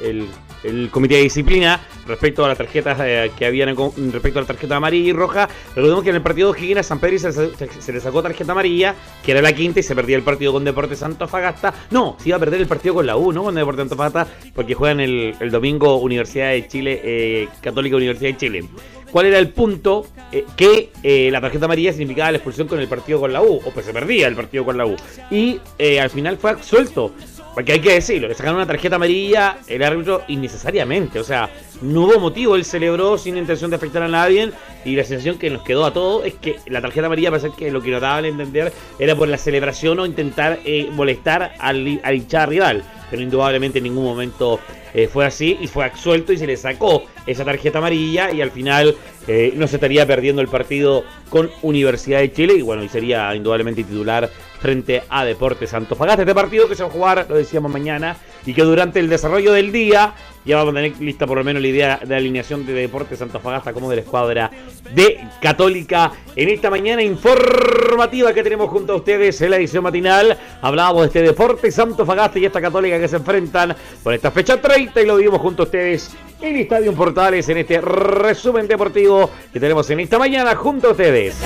el 0.00 0.28
el 0.68 0.90
comité 0.90 1.16
de 1.16 1.22
disciplina 1.22 1.80
respecto 2.06 2.44
a 2.44 2.48
las 2.48 2.58
tarjetas 2.58 2.98
eh, 3.02 3.30
que 3.36 3.46
habían 3.46 3.74
respecto 4.12 4.38
a 4.38 4.42
la 4.42 4.48
tarjeta 4.48 4.76
amarilla 4.76 5.10
y 5.10 5.12
roja. 5.12 5.48
Recordemos 5.74 6.02
que 6.02 6.10
en 6.10 6.16
el 6.16 6.22
partido 6.22 6.52
de 6.52 6.60
Higgins 6.60 6.86
San 6.86 6.98
Pedro 6.98 7.18
se, 7.18 7.92
le 7.92 8.00
sacó 8.00 8.22
tarjeta 8.22 8.52
amarilla, 8.52 8.94
que 9.24 9.32
era 9.32 9.42
la 9.42 9.52
quinta, 9.52 9.80
y 9.80 9.82
se 9.82 9.94
perdía 9.94 10.16
el 10.16 10.22
partido 10.22 10.52
con 10.52 10.64
Deportes 10.64 11.02
Antofagasta. 11.02 11.74
No, 11.90 12.16
se 12.18 12.30
iba 12.30 12.36
a 12.36 12.40
perder 12.40 12.60
el 12.60 12.66
partido 12.66 12.94
con 12.94 13.06
la 13.06 13.16
U, 13.16 13.32
¿no? 13.32 13.44
Con 13.44 13.54
Deportes 13.54 13.82
Antofagasta, 13.82 14.26
porque 14.54 14.74
juegan 14.74 15.00
el, 15.00 15.34
el 15.38 15.50
domingo 15.50 15.96
Universidad 15.96 16.50
de 16.50 16.66
Chile, 16.66 17.00
eh, 17.04 17.48
Católica 17.60 17.96
Universidad 17.96 18.30
de 18.30 18.36
Chile. 18.36 18.64
¿Cuál 19.10 19.26
era 19.26 19.38
el 19.38 19.48
punto? 19.50 20.06
Eh, 20.32 20.44
que 20.56 20.90
eh, 21.02 21.30
la 21.30 21.40
tarjeta 21.40 21.64
amarilla 21.64 21.92
significaba 21.92 22.30
la 22.30 22.36
expulsión 22.36 22.68
con 22.68 22.78
el 22.78 22.88
partido 22.88 23.20
con 23.20 23.32
la 23.32 23.40
U, 23.42 23.60
o 23.64 23.70
pues 23.72 23.86
se 23.86 23.92
perdía 23.92 24.28
el 24.28 24.36
partido 24.36 24.64
con 24.64 24.76
la 24.76 24.84
U. 24.84 24.96
Y 25.30 25.60
al 25.98 26.10
final 26.10 26.36
fue 26.36 26.50
absuelto 26.50 27.12
porque 27.58 27.72
hay 27.72 27.80
que 27.80 27.94
decirlo, 27.94 28.28
le 28.28 28.36
sacaron 28.36 28.54
una 28.54 28.66
tarjeta 28.66 28.94
amarilla 28.94 29.58
el 29.66 29.82
árbitro 29.82 30.22
innecesariamente. 30.28 31.18
O 31.18 31.24
sea, 31.24 31.50
no 31.82 32.02
hubo 32.02 32.20
motivo, 32.20 32.54
él 32.54 32.64
celebró 32.64 33.18
sin 33.18 33.36
intención 33.36 33.68
de 33.68 33.74
afectar 33.74 34.00
a 34.04 34.06
nadie. 34.06 34.52
Y 34.84 34.94
la 34.94 35.02
sensación 35.02 35.38
que 35.38 35.50
nos 35.50 35.64
quedó 35.64 35.84
a 35.84 35.92
todos 35.92 36.24
es 36.24 36.34
que 36.34 36.60
la 36.66 36.80
tarjeta 36.80 37.06
amarilla 37.06 37.30
parece 37.30 37.50
que 37.50 37.72
lo 37.72 37.82
que 37.82 37.90
nos 37.90 38.00
daban 38.00 38.26
a 38.26 38.28
entender 38.28 38.72
era 39.00 39.16
por 39.16 39.26
la 39.26 39.36
celebración 39.38 39.98
o 39.98 40.06
intentar 40.06 40.60
eh, 40.64 40.88
molestar 40.92 41.52
al, 41.58 42.00
al 42.04 42.14
hinchada 42.14 42.46
rival. 42.46 42.84
Pero 43.10 43.22
indudablemente 43.22 43.78
en 43.78 43.84
ningún 43.84 44.04
momento 44.04 44.60
eh, 44.94 45.08
fue 45.08 45.26
así 45.26 45.58
y 45.60 45.66
fue 45.66 45.84
absuelto 45.84 46.32
y 46.32 46.38
se 46.38 46.46
le 46.46 46.56
sacó 46.56 47.04
esa 47.26 47.44
tarjeta 47.44 47.78
amarilla 47.78 48.30
y 48.32 48.40
al 48.40 48.50
final 48.50 48.96
eh, 49.26 49.52
no 49.56 49.66
se 49.66 49.76
estaría 49.76 50.06
perdiendo 50.06 50.40
el 50.42 50.48
partido 50.48 51.04
con 51.28 51.50
Universidad 51.62 52.20
de 52.20 52.32
Chile 52.32 52.54
y 52.54 52.62
bueno, 52.62 52.82
y 52.82 52.88
sería 52.88 53.34
indudablemente 53.34 53.84
titular 53.84 54.30
frente 54.60 55.02
a 55.08 55.24
Deportes 55.24 55.72
Antofagasta. 55.74 56.22
Este 56.22 56.34
partido 56.34 56.68
que 56.68 56.74
se 56.74 56.82
va 56.82 56.88
a 56.88 56.92
jugar, 56.92 57.26
lo 57.28 57.36
decíamos 57.36 57.70
mañana, 57.70 58.16
y 58.46 58.54
que 58.54 58.62
durante 58.62 59.00
el 59.00 59.08
desarrollo 59.08 59.52
del 59.52 59.72
día 59.72 60.14
ya 60.48 60.56
vamos 60.56 60.72
a 60.72 60.76
tener 60.76 60.98
lista 60.98 61.26
por 61.26 61.36
lo 61.36 61.44
menos 61.44 61.60
la 61.60 61.68
idea 61.68 62.00
de 62.02 62.16
alineación 62.16 62.64
de 62.64 62.72
Deportes 62.72 63.20
Antofagasta 63.20 63.74
como 63.74 63.90
de 63.90 63.96
la 63.96 64.02
escuadra 64.02 64.50
de 64.94 65.20
Católica. 65.42 66.12
En 66.34 66.48
esta 66.48 66.70
mañana 66.70 67.02
informativa 67.02 68.32
que 68.32 68.42
tenemos 68.42 68.70
junto 68.70 68.94
a 68.94 68.96
ustedes 68.96 69.38
en 69.42 69.50
la 69.50 69.58
edición 69.58 69.82
matinal, 69.82 70.38
hablábamos 70.62 71.02
de 71.02 71.06
este 71.08 71.22
Deportes 71.22 71.78
Antofagasta 71.78 72.38
y 72.38 72.46
esta 72.46 72.62
Católica 72.62 72.98
que 72.98 73.08
se 73.08 73.16
enfrentan 73.16 73.76
por 74.02 74.14
esta 74.14 74.30
fecha 74.30 74.58
30 74.58 75.02
y 75.02 75.06
lo 75.06 75.16
vimos 75.16 75.38
junto 75.40 75.64
a 75.64 75.66
ustedes 75.66 76.16
en 76.40 76.56
Estadio 76.56 76.94
Portales 76.94 77.46
en 77.50 77.58
este 77.58 77.80
resumen 77.82 78.66
deportivo 78.66 79.30
que 79.52 79.60
tenemos 79.60 79.90
en 79.90 80.00
esta 80.00 80.18
mañana 80.18 80.54
junto 80.54 80.88
a 80.88 80.90
ustedes. 80.92 81.36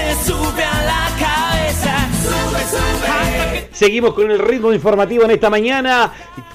Seguimos 3.83 4.15
con 4.15 4.31
el 4.31 4.39
ritmo 4.39 4.73
informativo 4.73 5.25
en 5.25 5.33
esta 5.33 5.51
mañana. 5.51 6.13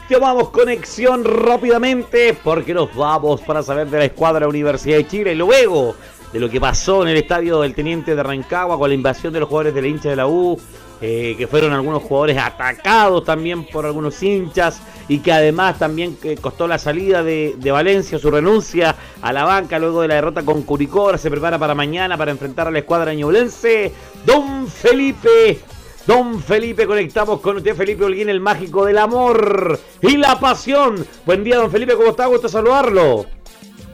Tomamos 0.10 0.50
conexión 0.50 1.26
rápidamente 1.26 2.34
porque 2.42 2.74
nos 2.74 2.96
vamos 2.96 3.42
para 3.42 3.62
saber 3.62 3.90
de 3.90 3.98
la 3.98 4.06
escuadra 4.06 4.48
Universidad 4.48 4.96
de 4.96 5.08
Chile. 5.08 5.36
Luego 5.36 5.94
de 6.32 6.40
lo 6.40 6.50
que 6.50 6.62
pasó 6.62 7.04
en 7.04 7.10
el 7.10 7.18
estadio 7.18 7.60
del 7.60 7.76
Teniente 7.76 8.16
de 8.16 8.24
Rancagua 8.24 8.78
con 8.78 8.90
la 8.90 8.96
invasión 8.96 9.34
de 9.34 9.42
los 9.42 9.50
jugadores 9.50 9.76
de 9.76 9.82
la 9.82 9.88
hincha 9.90 10.10
de 10.10 10.16
la 10.16 10.26
U, 10.26 10.58
eh, 11.02 11.36
que 11.38 11.48
fueron 11.48 11.74
algunos 11.74 12.02
jugadores 12.04 12.38
atacados 12.38 13.26
también 13.26 13.66
por 13.66 13.86
algunos 13.86 14.24
hinchas 14.24 14.82
y 15.10 15.20
que 15.20 15.34
además 15.34 15.78
también 15.78 16.18
eh, 16.24 16.38
costó 16.40 16.66
la 16.66 16.80
salida 16.80 17.24
de, 17.24 17.58
Valencia, 17.70 18.20
su 18.20 18.32
renuncia 18.32 18.96
a 19.22 19.34
la 19.34 19.44
banca 19.44 19.80
luego 19.80 20.02
de 20.02 20.08
la 20.08 20.16
derrota 20.16 20.44
con 20.44 20.64
Curicó. 20.64 21.18
se 21.18 21.30
prepara 21.30 21.60
para 21.60 21.76
mañana 21.76 22.18
para 22.18 22.32
enfrentar 22.32 22.68
a 22.68 22.72
la 22.72 22.80
escuadra 22.80 23.14
ñublense. 23.14 23.92
Don 24.26 24.68
Felipe 24.68 25.60
Don 26.08 26.42
Felipe, 26.42 26.88
conectamos 26.88 27.42
con 27.42 27.58
usted, 27.58 27.76
Felipe 27.76 28.06
Holguín, 28.06 28.30
el 28.30 28.40
mágico 28.40 28.86
del 28.86 28.98
amor 28.98 29.78
y 30.02 30.16
la 30.16 30.40
pasión. 30.40 31.06
Buen 31.26 31.44
día, 31.44 31.58
don 31.58 31.70
Felipe, 31.70 31.96
¿cómo 31.96 32.12
está? 32.12 32.28
Gusto 32.28 32.48
saludarlo. 32.48 33.26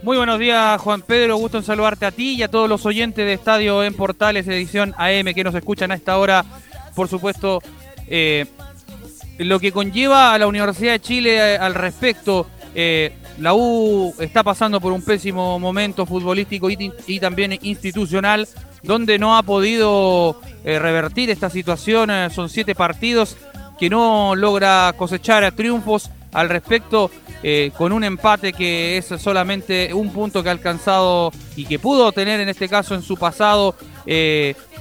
Muy 0.03 0.17
buenos 0.17 0.37
días, 0.37 0.79
Juan 0.79 1.01
Pedro. 1.01 1.37
Gusto 1.37 1.57
en 1.57 1.63
saludarte 1.63 2.05
a 2.05 2.11
ti 2.11 2.35
y 2.35 2.43
a 2.43 2.51
todos 2.51 2.69
los 2.69 2.85
oyentes 2.85 3.25
de 3.25 3.33
Estadio 3.33 3.83
en 3.83 3.95
Portales, 3.95 4.47
edición 4.47 4.93
AM, 4.95 5.33
que 5.33 5.43
nos 5.43 5.55
escuchan 5.55 5.91
a 5.91 5.95
esta 5.95 6.19
hora. 6.19 6.45
Por 6.93 7.07
supuesto, 7.07 7.63
eh, 8.05 8.45
lo 9.39 9.59
que 9.59 9.71
conlleva 9.71 10.35
a 10.35 10.37
la 10.37 10.45
Universidad 10.45 10.91
de 10.91 10.99
Chile 10.99 11.55
eh, 11.55 11.57
al 11.57 11.73
respecto. 11.73 12.45
Eh, 12.75 13.11
la 13.39 13.55
U 13.55 14.13
está 14.19 14.43
pasando 14.43 14.79
por 14.79 14.91
un 14.91 15.01
pésimo 15.01 15.57
momento 15.57 16.05
futbolístico 16.05 16.69
y 16.69 17.19
también 17.19 17.57
institucional 17.63 18.47
donde 18.83 19.17
no 19.17 19.37
ha 19.37 19.43
podido 19.43 20.39
eh, 20.63 20.77
revertir 20.77 21.29
esta 21.29 21.49
situación. 21.49 22.11
Eh, 22.11 22.29
son 22.29 22.49
siete 22.49 22.75
partidos 22.75 23.37
que 23.79 23.89
no 23.89 24.35
logra 24.35 24.93
cosechar 24.95 25.51
triunfos 25.53 26.09
al 26.33 26.49
respecto, 26.49 27.11
eh, 27.43 27.71
con 27.77 27.91
un 27.91 28.03
empate 28.03 28.53
que 28.53 28.97
es 28.97 29.05
solamente 29.05 29.93
un 29.93 30.11
punto 30.11 30.41
que 30.41 30.49
ha 30.49 30.51
alcanzado 30.51 31.31
y 31.55 31.65
que 31.65 31.79
pudo 31.79 32.11
tener 32.11 32.39
en 32.39 32.49
este 32.49 32.67
caso 32.67 32.95
en 32.95 33.01
su 33.01 33.17
pasado. 33.17 33.75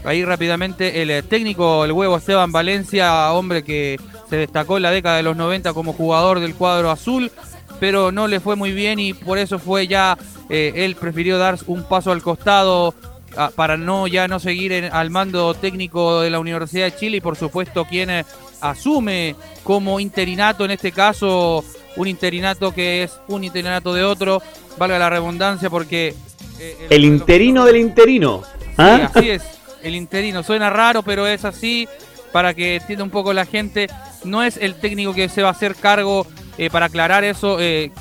ahí 0.04 0.24
rápidamente 0.24 1.02
el 1.02 1.24
técnico, 1.24 1.84
el 1.84 1.92
huevo 1.92 2.16
Esteban 2.16 2.52
Valencia, 2.52 3.32
hombre 3.32 3.62
que 3.62 4.00
se 4.28 4.36
destacó 4.36 4.78
en 4.78 4.82
la 4.84 4.90
década 4.90 5.18
de 5.18 5.22
los 5.22 5.36
90 5.36 5.74
como 5.74 5.92
jugador 5.92 6.40
del 6.40 6.54
cuadro 6.54 6.90
azul, 6.90 7.30
pero 7.78 8.12
no 8.12 8.28
le 8.28 8.40
fue 8.40 8.56
muy 8.56 8.72
bien 8.72 8.98
y 8.98 9.12
por 9.12 9.38
eso 9.38 9.58
fue 9.58 9.86
ya, 9.86 10.16
él 10.48 10.96
prefirió 10.96 11.38
dar 11.38 11.58
un 11.66 11.84
paso 11.84 12.12
al 12.12 12.22
costado 12.22 12.94
Ah, 13.36 13.50
para 13.54 13.76
no 13.78 14.06
ya 14.06 14.28
no 14.28 14.38
seguir 14.38 14.90
al 14.92 15.10
mando 15.10 15.54
técnico 15.54 16.20
de 16.20 16.28
la 16.28 16.38
Universidad 16.38 16.86
de 16.86 16.96
Chile 16.96 17.16
y 17.16 17.20
por 17.20 17.36
supuesto 17.36 17.86
quien 17.86 18.10
eh, 18.10 18.24
asume 18.60 19.36
como 19.64 20.00
interinato 20.00 20.66
en 20.66 20.72
este 20.72 20.92
caso 20.92 21.64
un 21.96 22.08
interinato 22.08 22.74
que 22.74 23.04
es 23.04 23.18
un 23.28 23.42
interinato 23.44 23.94
de 23.94 24.04
otro, 24.04 24.42
valga 24.76 24.98
la 24.98 25.08
redundancia 25.08 25.70
porque 25.70 26.14
eh, 26.58 26.86
el, 26.90 27.04
interino 27.04 27.64
del 27.64 27.76
interino. 27.78 28.42
¿ah? 28.76 29.10
así 29.14 29.30
es, 29.30 29.42
el 29.82 29.94
interino 29.94 30.42
suena 30.42 30.68
raro 30.68 31.02
pero 31.02 31.26
es 31.26 31.46
así 31.46 31.88
para 32.32 32.52
que 32.52 32.76
entienda 32.76 33.04
un 33.04 33.10
poco 33.10 33.32
la 33.32 33.46
gente. 33.46 33.88
No 34.24 34.42
es 34.42 34.56
el 34.58 34.74
técnico 34.74 35.14
que 35.14 35.28
se 35.28 35.42
va 35.42 35.48
a 35.48 35.52
hacer 35.52 35.74
cargo 35.74 36.26
eh, 36.58 36.70
para 36.70 36.86
aclarar 36.86 37.24
eso 37.24 37.58
en 37.60 37.92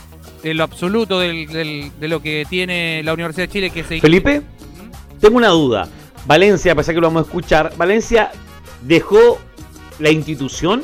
lo 0.43 0.63
absoluto 0.63 1.19
de 1.19 1.91
lo 1.99 2.21
que 2.21 2.45
tiene 2.49 3.01
la 3.03 3.13
Universidad 3.13 3.47
de 3.47 3.53
Chile 3.53 3.69
que 3.69 3.83
se 3.83 3.99
Felipe 3.99 4.41
tengo 5.21 5.37
una 5.37 5.49
duda. 5.49 5.87
Valencia, 6.25 6.73
a 6.73 6.75
pesar 6.75 6.93
que 6.93 7.01
lo 7.01 7.07
vamos 7.07 7.23
a 7.23 7.25
escuchar, 7.25 7.73
¿Valencia 7.77 8.31
dejó 8.81 9.39
la 9.99 10.09
institución 10.09 10.81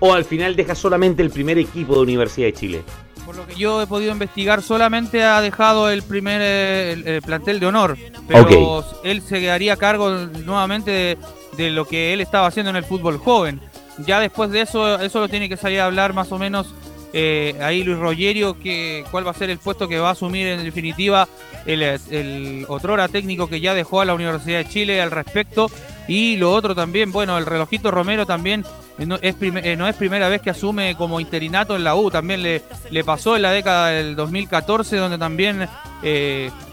o 0.00 0.14
al 0.14 0.24
final 0.24 0.56
deja 0.56 0.74
solamente 0.74 1.22
el 1.22 1.30
primer 1.30 1.58
equipo 1.58 1.94
de 1.96 2.00
Universidad 2.00 2.46
de 2.46 2.52
Chile? 2.54 2.82
Por 3.26 3.36
lo 3.36 3.46
que 3.46 3.54
yo 3.54 3.82
he 3.82 3.86
podido 3.86 4.12
investigar, 4.12 4.62
solamente 4.62 5.22
ha 5.22 5.40
dejado 5.40 5.90
el 5.90 6.02
primer 6.02 7.22
plantel 7.22 7.60
de 7.60 7.66
honor. 7.66 7.96
Pero 8.26 8.84
él 9.04 9.22
se 9.22 9.40
quedaría 9.40 9.74
a 9.74 9.76
cargo 9.76 10.10
nuevamente 10.10 11.18
de, 11.56 11.70
lo 11.70 11.84
que 11.84 12.12
él 12.12 12.20
estaba 12.20 12.48
haciendo 12.48 12.70
en 12.70 12.76
el 12.76 12.84
fútbol 12.84 13.18
joven. 13.18 13.60
Ya 14.06 14.18
después 14.18 14.50
de 14.50 14.62
eso, 14.62 15.00
eso 15.00 15.20
lo 15.20 15.28
tiene 15.28 15.48
que 15.48 15.56
salir 15.56 15.80
a 15.80 15.86
hablar 15.86 16.14
más 16.14 16.32
o 16.32 16.38
menos 16.38 16.74
eh, 17.12 17.56
ahí 17.60 17.84
Luis 17.84 17.98
Rogerio, 17.98 18.58
que, 18.58 19.04
cuál 19.10 19.26
va 19.26 19.32
a 19.32 19.34
ser 19.34 19.50
el 19.50 19.58
puesto 19.58 19.88
que 19.88 19.98
va 19.98 20.08
a 20.08 20.12
asumir 20.12 20.46
en 20.46 20.64
definitiva 20.64 21.28
el, 21.66 21.82
el 21.82 22.64
otrora 22.68 23.08
técnico 23.08 23.48
que 23.48 23.60
ya 23.60 23.74
dejó 23.74 24.00
a 24.00 24.04
la 24.04 24.14
Universidad 24.14 24.58
de 24.58 24.68
Chile 24.68 25.00
al 25.00 25.10
respecto. 25.10 25.70
Y 26.08 26.36
lo 26.36 26.52
otro 26.52 26.74
también, 26.74 27.12
bueno, 27.12 27.38
el 27.38 27.46
relojito 27.46 27.90
Romero 27.90 28.26
también 28.26 28.64
eh, 28.98 29.06
no 29.06 29.16
es, 29.20 29.36
eh, 29.40 29.76
no 29.76 29.86
es 29.86 29.96
primera 29.96 30.28
vez 30.28 30.42
que 30.42 30.50
asume 30.50 30.96
como 30.96 31.20
interinato 31.20 31.76
en 31.76 31.84
la 31.84 31.94
U, 31.94 32.10
también 32.10 32.42
le 32.42 33.04
pasó 33.04 33.36
en 33.36 33.42
la 33.42 33.52
década 33.52 33.88
del 33.88 34.16
2014, 34.16 34.96
donde 34.96 35.18
también 35.18 35.68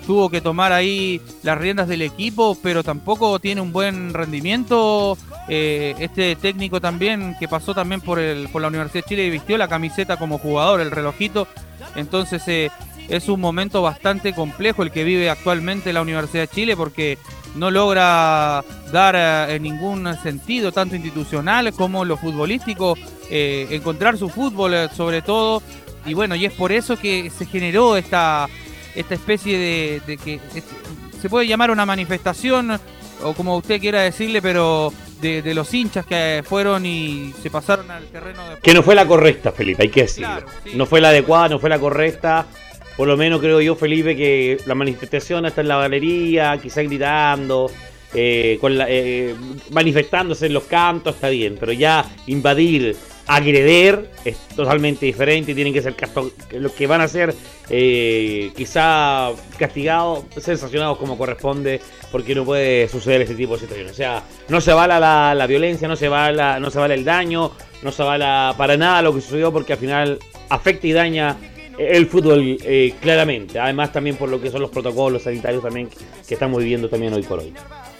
tuvo 0.10 0.32
que 0.32 0.42
tomar 0.42 0.74
ahí 0.74 1.22
las 1.44 1.56
riendas 1.56 1.88
del 1.88 2.02
equipo, 2.02 2.58
pero 2.64 2.84
tampoco 2.84 3.38
tiene 3.38 3.62
un 3.62 3.72
buen 3.72 4.12
rendimiento 4.12 5.16
eh, 5.48 5.94
este 6.00 6.36
técnico 6.36 6.82
también, 6.82 7.36
que 7.40 7.48
pasó 7.48 7.76
también 7.76 8.02
por, 8.02 8.18
el, 8.18 8.50
por 8.50 8.64
la 8.64 8.70
Universidad 8.70 9.04
de 9.04 9.08
Chile 9.08 9.26
y 9.28 9.30
vistió 9.30 9.56
la 9.60 9.68
camiseta 9.68 10.18
como 10.18 10.40
jugador, 10.40 10.82
el 10.82 10.90
relojito. 10.90 11.48
Entonces 11.96 12.42
eh, 12.48 12.72
es 13.08 13.30
un 13.30 13.40
momento 13.40 13.84
bastante 13.84 14.34
complejo 14.34 14.82
el 14.82 14.90
que 14.90 15.04
vive 15.04 15.30
actualmente 15.30 15.94
la 15.94 16.02
Universidad 16.02 16.42
de 16.42 16.56
Chile 16.56 16.76
porque 16.76 17.20
no 17.54 17.70
logra 17.70 18.66
dar 18.92 19.16
eh, 19.16 19.58
en 19.58 19.62
ningún 19.62 20.12
sentido, 20.24 20.72
tanto 20.72 20.96
institucional 20.96 21.72
como 21.72 22.04
lo 22.04 22.18
futbolístico, 22.18 22.98
encontrar 23.30 24.18
su 24.18 24.28
fútbol 24.28 24.90
sobre 24.98 25.22
todo. 25.22 25.62
Y 26.04 26.16
bueno, 26.16 26.34
y 26.34 26.46
es 26.46 26.54
por 26.54 26.72
eso 26.72 26.98
que 26.98 27.30
se 27.30 27.46
generó 27.46 27.96
esta, 27.96 28.48
esta 29.00 29.16
especie 29.16 29.58
de, 29.58 30.02
de 30.06 30.18
que 30.18 30.40
se 31.22 31.30
puede 31.30 31.48
llamar 31.48 31.72
una 31.72 31.86
manifestación 31.86 32.80
o 33.24 33.34
como 33.34 33.58
usted 33.58 33.80
quiera 33.80 34.02
decirle, 34.02 34.42
pero 34.42 34.94
de, 35.22 35.54
los 35.54 35.74
hinchas 35.74 36.06
que 36.06 36.44
fueron 36.46 36.86
y 36.86 37.34
se 37.42 37.50
pasaron 37.50 37.92
al 37.92 38.06
terreno 38.06 38.50
de... 38.50 38.58
Que 38.58 38.74
no 38.74 38.84
fue 38.84 38.96
la 38.96 39.06
correcta, 39.06 39.52
Felipe, 39.52 39.84
hay 39.84 39.90
que 39.90 40.04
decirlo. 40.04 40.44
No 40.76 40.86
fue 40.86 41.02
la 41.02 41.10
adecuada, 41.10 41.50
no 41.50 41.60
fue 41.60 41.70
la 41.70 41.80
correcta. 41.80 42.46
Por 42.96 43.08
lo 43.08 43.18
menos 43.18 43.40
creo 43.40 43.62
yo, 43.62 43.76
Felipe, 43.76 44.16
que 44.16 44.58
la 44.66 44.76
manifestación 44.76 45.46
está 45.46 45.62
en 45.62 45.68
la 45.70 45.78
galería, 45.78 46.58
quizá 46.62 46.82
gritando, 46.82 47.72
eh, 48.14 48.58
con 48.60 48.78
la, 48.78 48.86
eh, 48.90 49.36
manifestándose 49.72 50.48
en 50.48 50.54
los 50.54 50.64
cantos, 50.64 51.16
está 51.16 51.30
bien, 51.30 51.58
pero 51.60 51.72
ya 51.72 52.06
invadir 52.28 52.96
agreder 53.30 54.10
es 54.26 54.38
totalmente 54.56 55.06
diferente 55.06 55.54
tienen 55.54 55.72
que 55.72 55.84
ser 55.84 55.96
los 56.54 56.72
que 56.72 56.88
van 56.88 57.02
a 57.02 57.08
ser 57.08 57.36
eh, 57.70 58.52
quizá 58.58 59.30
castigados, 59.60 60.24
sensacionados 60.42 60.98
como 60.98 61.16
corresponde, 61.16 61.80
porque 62.12 62.34
no 62.34 62.44
puede 62.44 62.88
suceder 62.88 63.22
este 63.22 63.36
tipo 63.36 63.54
de 63.54 63.60
situaciones. 63.60 63.92
O 63.92 63.96
sea, 63.96 64.24
no 64.48 64.60
se 64.60 64.74
vala 64.74 65.00
la, 65.36 65.48
violencia, 65.48 65.88
no 65.88 65.96
se 65.96 66.10
vala, 66.10 66.60
no 66.60 66.72
se 66.72 66.80
vale 66.80 66.96
el 66.96 67.06
daño, 67.06 67.52
no 67.84 67.92
se 67.92 68.02
vala 68.02 68.56
para 68.58 68.76
nada 68.78 69.04
lo 69.04 69.14
que 69.14 69.22
sucedió, 69.22 69.54
porque 69.54 69.74
al 69.74 69.80
final 69.80 70.18
afecta 70.50 70.88
y 70.88 70.94
daña 70.94 71.38
el 71.78 72.08
fútbol 72.08 72.58
eh, 72.64 72.96
claramente. 73.00 73.60
Además 73.60 73.94
también 73.94 74.16
por 74.16 74.30
lo 74.30 74.42
que 74.42 74.50
son 74.50 74.62
los 74.62 74.72
protocolos 74.72 75.22
sanitarios 75.22 75.62
también 75.62 75.88
que 76.28 76.34
estamos 76.34 76.58
viviendo 76.58 76.90
también 76.90 77.14
hoy 77.14 77.22
por 77.22 77.40
hoy. 77.40 77.54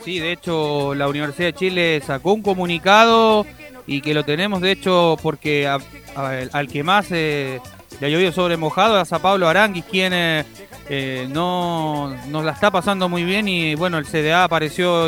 Sí, 0.04 0.18
de 0.18 0.32
hecho 0.32 0.96
la 0.96 1.08
Universidad 1.08 1.50
de 1.50 1.54
Chile 1.54 2.02
sacó 2.04 2.34
un 2.34 2.42
comunicado 2.42 3.46
y 3.90 4.02
que 4.02 4.14
lo 4.14 4.24
tenemos 4.24 4.62
de 4.62 4.72
hecho 4.72 5.18
porque 5.22 5.68
al 5.68 6.68
que 6.68 6.84
más 6.84 7.08
eh, 7.10 7.60
le 8.00 8.08
ha 8.08 8.10
llovido 8.10 8.32
sobre 8.32 8.56
mojado 8.56 9.02
es 9.02 9.12
a 9.12 9.20
Pablo 9.20 9.50
Aranguis, 9.50 9.84
quien 9.84 10.14
eh, 10.14 10.46
eh, 10.90 11.28
no 11.32 12.16
nos 12.28 12.46
la 12.46 12.52
está 12.52 12.70
pasando 12.70 13.10
muy 13.10 13.24
bien 13.24 13.48
y 13.48 13.74
bueno, 13.74 13.98
el 13.98 14.06
CDA 14.06 14.44
apareció 14.44 15.08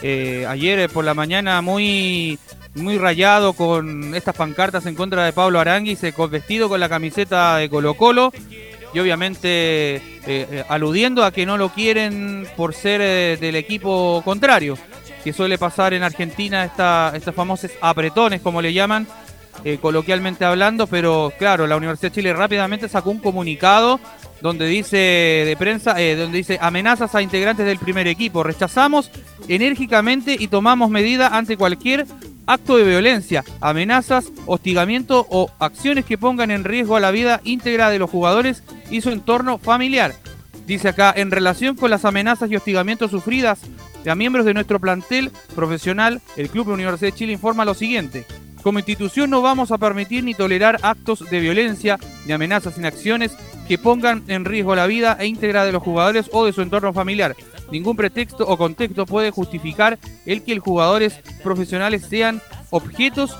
ayer 0.00 0.88
por 0.90 1.04
la 1.04 1.14
mañana 1.14 1.62
muy 1.62 2.38
muy 2.74 2.96
rayado 2.96 3.52
con 3.52 4.14
estas 4.14 4.36
pancartas 4.36 4.86
en 4.86 4.94
contra 4.94 5.24
de 5.24 5.32
Pablo 5.32 5.58
Aranguis, 5.58 6.00
vestido 6.30 6.68
con 6.68 6.78
la 6.78 6.88
camiseta 6.88 7.56
de 7.56 7.68
Colo 7.68 7.94
Colo 7.94 8.32
y 8.94 8.98
obviamente 9.00 10.00
aludiendo 10.68 11.24
a 11.24 11.32
que 11.32 11.44
no 11.44 11.56
lo 11.56 11.70
quieren 11.70 12.46
por 12.56 12.72
ser 12.72 13.38
del 13.40 13.56
equipo 13.56 14.22
contrario 14.24 14.78
que 15.22 15.32
suele 15.32 15.58
pasar 15.58 15.94
en 15.94 16.02
Argentina, 16.02 16.64
esta, 16.64 17.12
estas 17.14 17.34
famosas 17.34 17.70
apretones, 17.80 18.40
como 18.40 18.60
le 18.60 18.72
llaman, 18.72 19.06
eh, 19.64 19.78
coloquialmente 19.80 20.44
hablando, 20.44 20.86
pero 20.86 21.32
claro, 21.38 21.66
la 21.66 21.76
Universidad 21.76 22.10
de 22.10 22.14
Chile 22.14 22.32
rápidamente 22.32 22.88
sacó 22.88 23.10
un 23.10 23.18
comunicado 23.18 24.00
donde 24.40 24.66
dice 24.66 24.96
de 24.96 25.56
prensa, 25.56 26.00
eh, 26.00 26.16
donde 26.16 26.38
dice 26.38 26.58
amenazas 26.60 27.14
a 27.14 27.22
integrantes 27.22 27.64
del 27.64 27.78
primer 27.78 28.08
equipo. 28.08 28.42
Rechazamos 28.42 29.10
enérgicamente 29.46 30.36
y 30.38 30.48
tomamos 30.48 30.90
medida 30.90 31.28
ante 31.28 31.56
cualquier 31.56 32.06
acto 32.46 32.76
de 32.76 32.82
violencia, 32.82 33.44
amenazas, 33.60 34.32
hostigamiento 34.46 35.26
o 35.30 35.50
acciones 35.60 36.04
que 36.04 36.18
pongan 36.18 36.50
en 36.50 36.64
riesgo 36.64 36.96
a 36.96 37.00
la 37.00 37.12
vida 37.12 37.40
íntegra 37.44 37.90
de 37.90 38.00
los 38.00 38.10
jugadores 38.10 38.64
y 38.90 39.00
su 39.00 39.10
entorno 39.10 39.58
familiar. 39.58 40.14
Dice 40.66 40.88
acá, 40.88 41.12
en 41.16 41.30
relación 41.30 41.76
con 41.76 41.90
las 41.90 42.04
amenazas 42.04 42.50
y 42.50 42.56
hostigamientos 42.56 43.12
sufridas 43.12 43.60
a 44.10 44.14
miembros 44.14 44.44
de 44.44 44.54
nuestro 44.54 44.80
plantel 44.80 45.30
profesional, 45.54 46.20
el 46.36 46.48
Club 46.48 46.68
Universidad 46.68 47.12
de 47.12 47.16
Chile 47.18 47.32
informa 47.32 47.64
lo 47.64 47.74
siguiente. 47.74 48.26
Como 48.62 48.78
institución 48.78 49.28
no 49.30 49.42
vamos 49.42 49.72
a 49.72 49.78
permitir 49.78 50.22
ni 50.22 50.34
tolerar 50.34 50.78
actos 50.82 51.28
de 51.28 51.40
violencia 51.40 51.98
ni 52.26 52.32
amenazas 52.32 52.74
sin 52.74 52.86
acciones 52.86 53.36
que 53.66 53.78
pongan 53.78 54.22
en 54.28 54.44
riesgo 54.44 54.76
la 54.76 54.86
vida 54.86 55.16
e 55.18 55.26
íntegra 55.26 55.64
de 55.64 55.72
los 55.72 55.82
jugadores 55.82 56.30
o 56.32 56.44
de 56.44 56.52
su 56.52 56.62
entorno 56.62 56.92
familiar. 56.92 57.34
Ningún 57.72 57.96
pretexto 57.96 58.46
o 58.46 58.56
contexto 58.56 59.06
puede 59.06 59.30
justificar 59.30 59.98
el 60.26 60.42
que 60.44 60.54
los 60.54 60.64
jugadores 60.64 61.14
profesionales 61.42 62.06
sean 62.08 62.40
objetos 62.70 63.36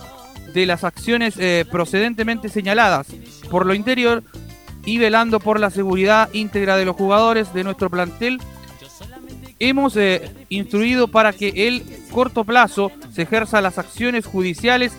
de 0.54 0.66
las 0.66 0.84
acciones 0.84 1.34
eh, 1.38 1.64
procedentemente 1.70 2.48
señaladas. 2.48 3.06
Por 3.50 3.64
lo 3.66 3.74
interior, 3.74 4.24
y 4.84 4.98
velando 4.98 5.38
por 5.38 5.60
la 5.60 5.70
seguridad 5.70 6.28
íntegra 6.32 6.76
de 6.76 6.84
los 6.84 6.96
jugadores 6.96 7.52
de 7.54 7.64
nuestro 7.64 7.90
plantel, 7.90 8.40
hemos 9.62 9.96
eh, 9.96 10.34
instruido 10.48 11.08
para 11.08 11.32
que 11.32 11.68
el 11.68 11.84
corto 12.10 12.44
plazo 12.44 12.90
se 13.12 13.22
ejerza 13.22 13.60
las 13.60 13.78
acciones 13.78 14.26
judiciales 14.26 14.92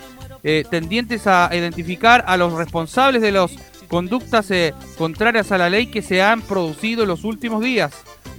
eh, 0.43 0.63
tendientes 0.69 1.27
a 1.27 1.49
identificar 1.53 2.23
a 2.27 2.37
los 2.37 2.53
responsables 2.53 3.21
de 3.21 3.33
las 3.33 3.51
conductas 3.89 4.49
eh, 4.51 4.73
contrarias 4.97 5.51
a 5.51 5.57
la 5.57 5.69
ley 5.69 5.87
que 5.87 6.01
se 6.01 6.21
han 6.21 6.41
producido 6.41 7.03
en 7.03 7.09
los 7.09 7.25
últimos 7.25 7.61
días. 7.61 7.93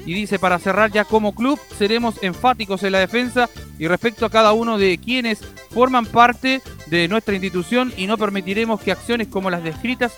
Y 0.06 0.12
dice, 0.12 0.38
para 0.38 0.58
cerrar 0.58 0.90
ya 0.90 1.04
como 1.04 1.34
club, 1.34 1.58
seremos 1.78 2.16
enfáticos 2.22 2.82
en 2.82 2.92
la 2.92 2.98
defensa 2.98 3.48
y 3.78 3.86
respecto 3.86 4.26
a 4.26 4.30
cada 4.30 4.52
uno 4.52 4.78
de 4.78 4.98
quienes 4.98 5.40
forman 5.70 6.06
parte 6.06 6.60
de 6.86 7.08
nuestra 7.08 7.34
institución 7.34 7.92
y 7.96 8.06
no 8.06 8.18
permitiremos 8.18 8.80
que 8.80 8.92
acciones 8.92 9.28
como 9.28 9.50
las 9.50 9.62
descritas 9.62 10.12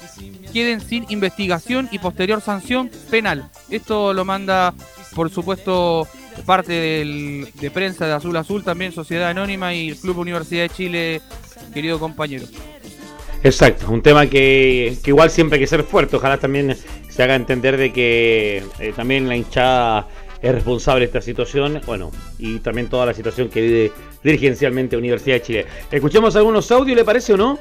queden 0.53 0.81
sin 0.81 1.05
investigación 1.09 1.89
y 1.93 1.99
posterior 1.99 2.41
sanción 2.41 2.91
penal. 3.11 3.49
Esto 3.71 4.13
lo 4.13 4.25
manda, 4.25 4.75
por 5.17 5.31
supuesto, 5.31 6.07
parte 6.45 6.73
de 6.73 7.71
prensa 7.73 8.07
de 8.07 8.13
Azul 8.13 8.37
Azul, 8.37 8.63
también 8.63 8.93
Sociedad 8.93 9.31
Anónima 9.31 9.73
y 9.73 9.89
el 9.89 9.97
Club 9.97 10.19
Universidad 10.19 10.65
de 10.65 10.69
Chile, 10.69 11.21
querido 11.73 11.99
compañero. 11.99 12.45
Exacto, 13.43 13.91
un 13.91 14.03
tema 14.03 14.27
que, 14.27 14.99
igual 15.07 15.31
siempre 15.31 15.57
hay 15.57 15.61
que 15.61 15.67
ser 15.67 15.85
fuerte, 15.85 16.17
ojalá 16.17 16.37
también 16.37 16.77
se 17.09 17.23
haga 17.23 17.35
entender 17.35 17.79
de 17.79 17.93
que 17.95 18.63
eh, 18.79 18.93
también 18.95 19.27
la 19.27 19.37
hinchada 19.37 20.07
es 20.43 20.53
responsable 20.53 21.01
de 21.01 21.07
esta 21.07 21.23
situación, 21.23 21.81
bueno, 21.87 22.13
y 22.39 22.59
también 22.59 22.89
toda 22.89 23.07
la 23.07 23.15
situación 23.15 23.49
que 23.49 23.63
vive 23.63 23.93
dirigencialmente 24.23 24.99
Universidad 24.99 25.37
de 25.37 25.43
Chile. 25.43 25.67
Escuchemos 25.91 26.37
algunos 26.37 26.71
audios, 26.71 26.95
¿le 26.95 27.05
parece 27.05 27.33
o 27.33 27.37
no? 27.39 27.59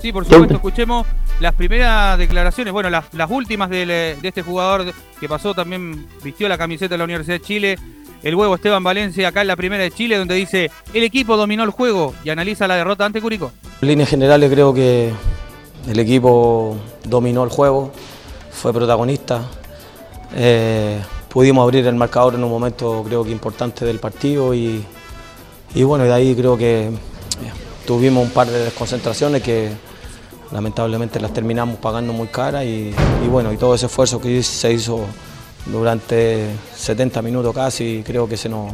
Sí, 0.00 0.12
por 0.12 0.24
supuesto, 0.24 0.54
escuchemos 0.54 1.06
las 1.40 1.54
primeras 1.54 2.16
declaraciones, 2.18 2.72
bueno, 2.72 2.88
las, 2.88 3.04
últimas 3.28 3.68
de, 3.68 4.16
este 4.22 4.42
jugador 4.42 4.92
que 5.18 5.28
pasó, 5.28 5.52
también 5.54 6.06
vistió 6.22 6.48
la 6.48 6.56
camiseta 6.56 6.94
de 6.94 6.98
la 6.98 7.04
Universidad 7.04 7.36
de 7.36 7.44
Chile, 7.44 7.78
el 8.22 8.34
huevo 8.34 8.54
Esteban 8.54 8.82
Valencia, 8.82 9.28
acá 9.28 9.42
en 9.42 9.48
la 9.48 9.56
primera 9.56 9.82
de 9.82 9.90
Chile, 9.90 10.16
donde 10.16 10.34
dice, 10.34 10.70
el 10.94 11.02
equipo 11.02 11.36
dominó 11.36 11.64
el 11.64 11.70
juego 11.70 12.14
y 12.24 12.30
analiza 12.30 12.66
la 12.66 12.76
derrota 12.76 13.04
ante 13.04 13.20
Curicó. 13.20 13.52
En 13.82 13.88
líneas 13.88 14.08
generales 14.08 14.50
creo 14.50 14.72
que 14.72 15.12
el 15.86 15.98
equipo 15.98 16.78
dominó 17.04 17.44
el 17.44 17.50
juego, 17.50 17.92
fue 18.50 18.72
protagonista. 18.72 19.42
Eh, 20.34 20.98
pudimos 21.28 21.62
abrir 21.62 21.86
el 21.86 21.94
marcador 21.94 22.34
en 22.34 22.44
un 22.44 22.50
momento 22.50 23.02
creo 23.06 23.24
que 23.24 23.30
importante 23.32 23.84
del 23.84 23.98
partido 23.98 24.54
y, 24.54 24.84
y 25.74 25.82
bueno, 25.82 26.04
de 26.04 26.12
ahí 26.12 26.34
creo 26.34 26.56
que 26.56 26.84
eh, 26.84 26.92
tuvimos 27.84 28.24
un 28.24 28.30
par 28.30 28.46
de 28.46 28.64
desconcentraciones 28.64 29.42
que 29.42 29.89
lamentablemente 30.52 31.20
las 31.20 31.32
terminamos 31.32 31.76
pagando 31.76 32.12
muy 32.12 32.28
cara 32.28 32.64
y, 32.64 32.94
bueno, 33.30 33.52
y 33.52 33.56
todo 33.56 33.74
ese 33.74 33.86
esfuerzo 33.86 34.20
que 34.20 34.42
se 34.42 34.72
hizo 34.72 35.00
durante 35.66 36.48
70 36.76 37.22
minutos 37.22 37.54
casi, 37.54 38.02
creo 38.04 38.28
que 38.28 38.36
se 38.36 38.48
nos, 38.48 38.72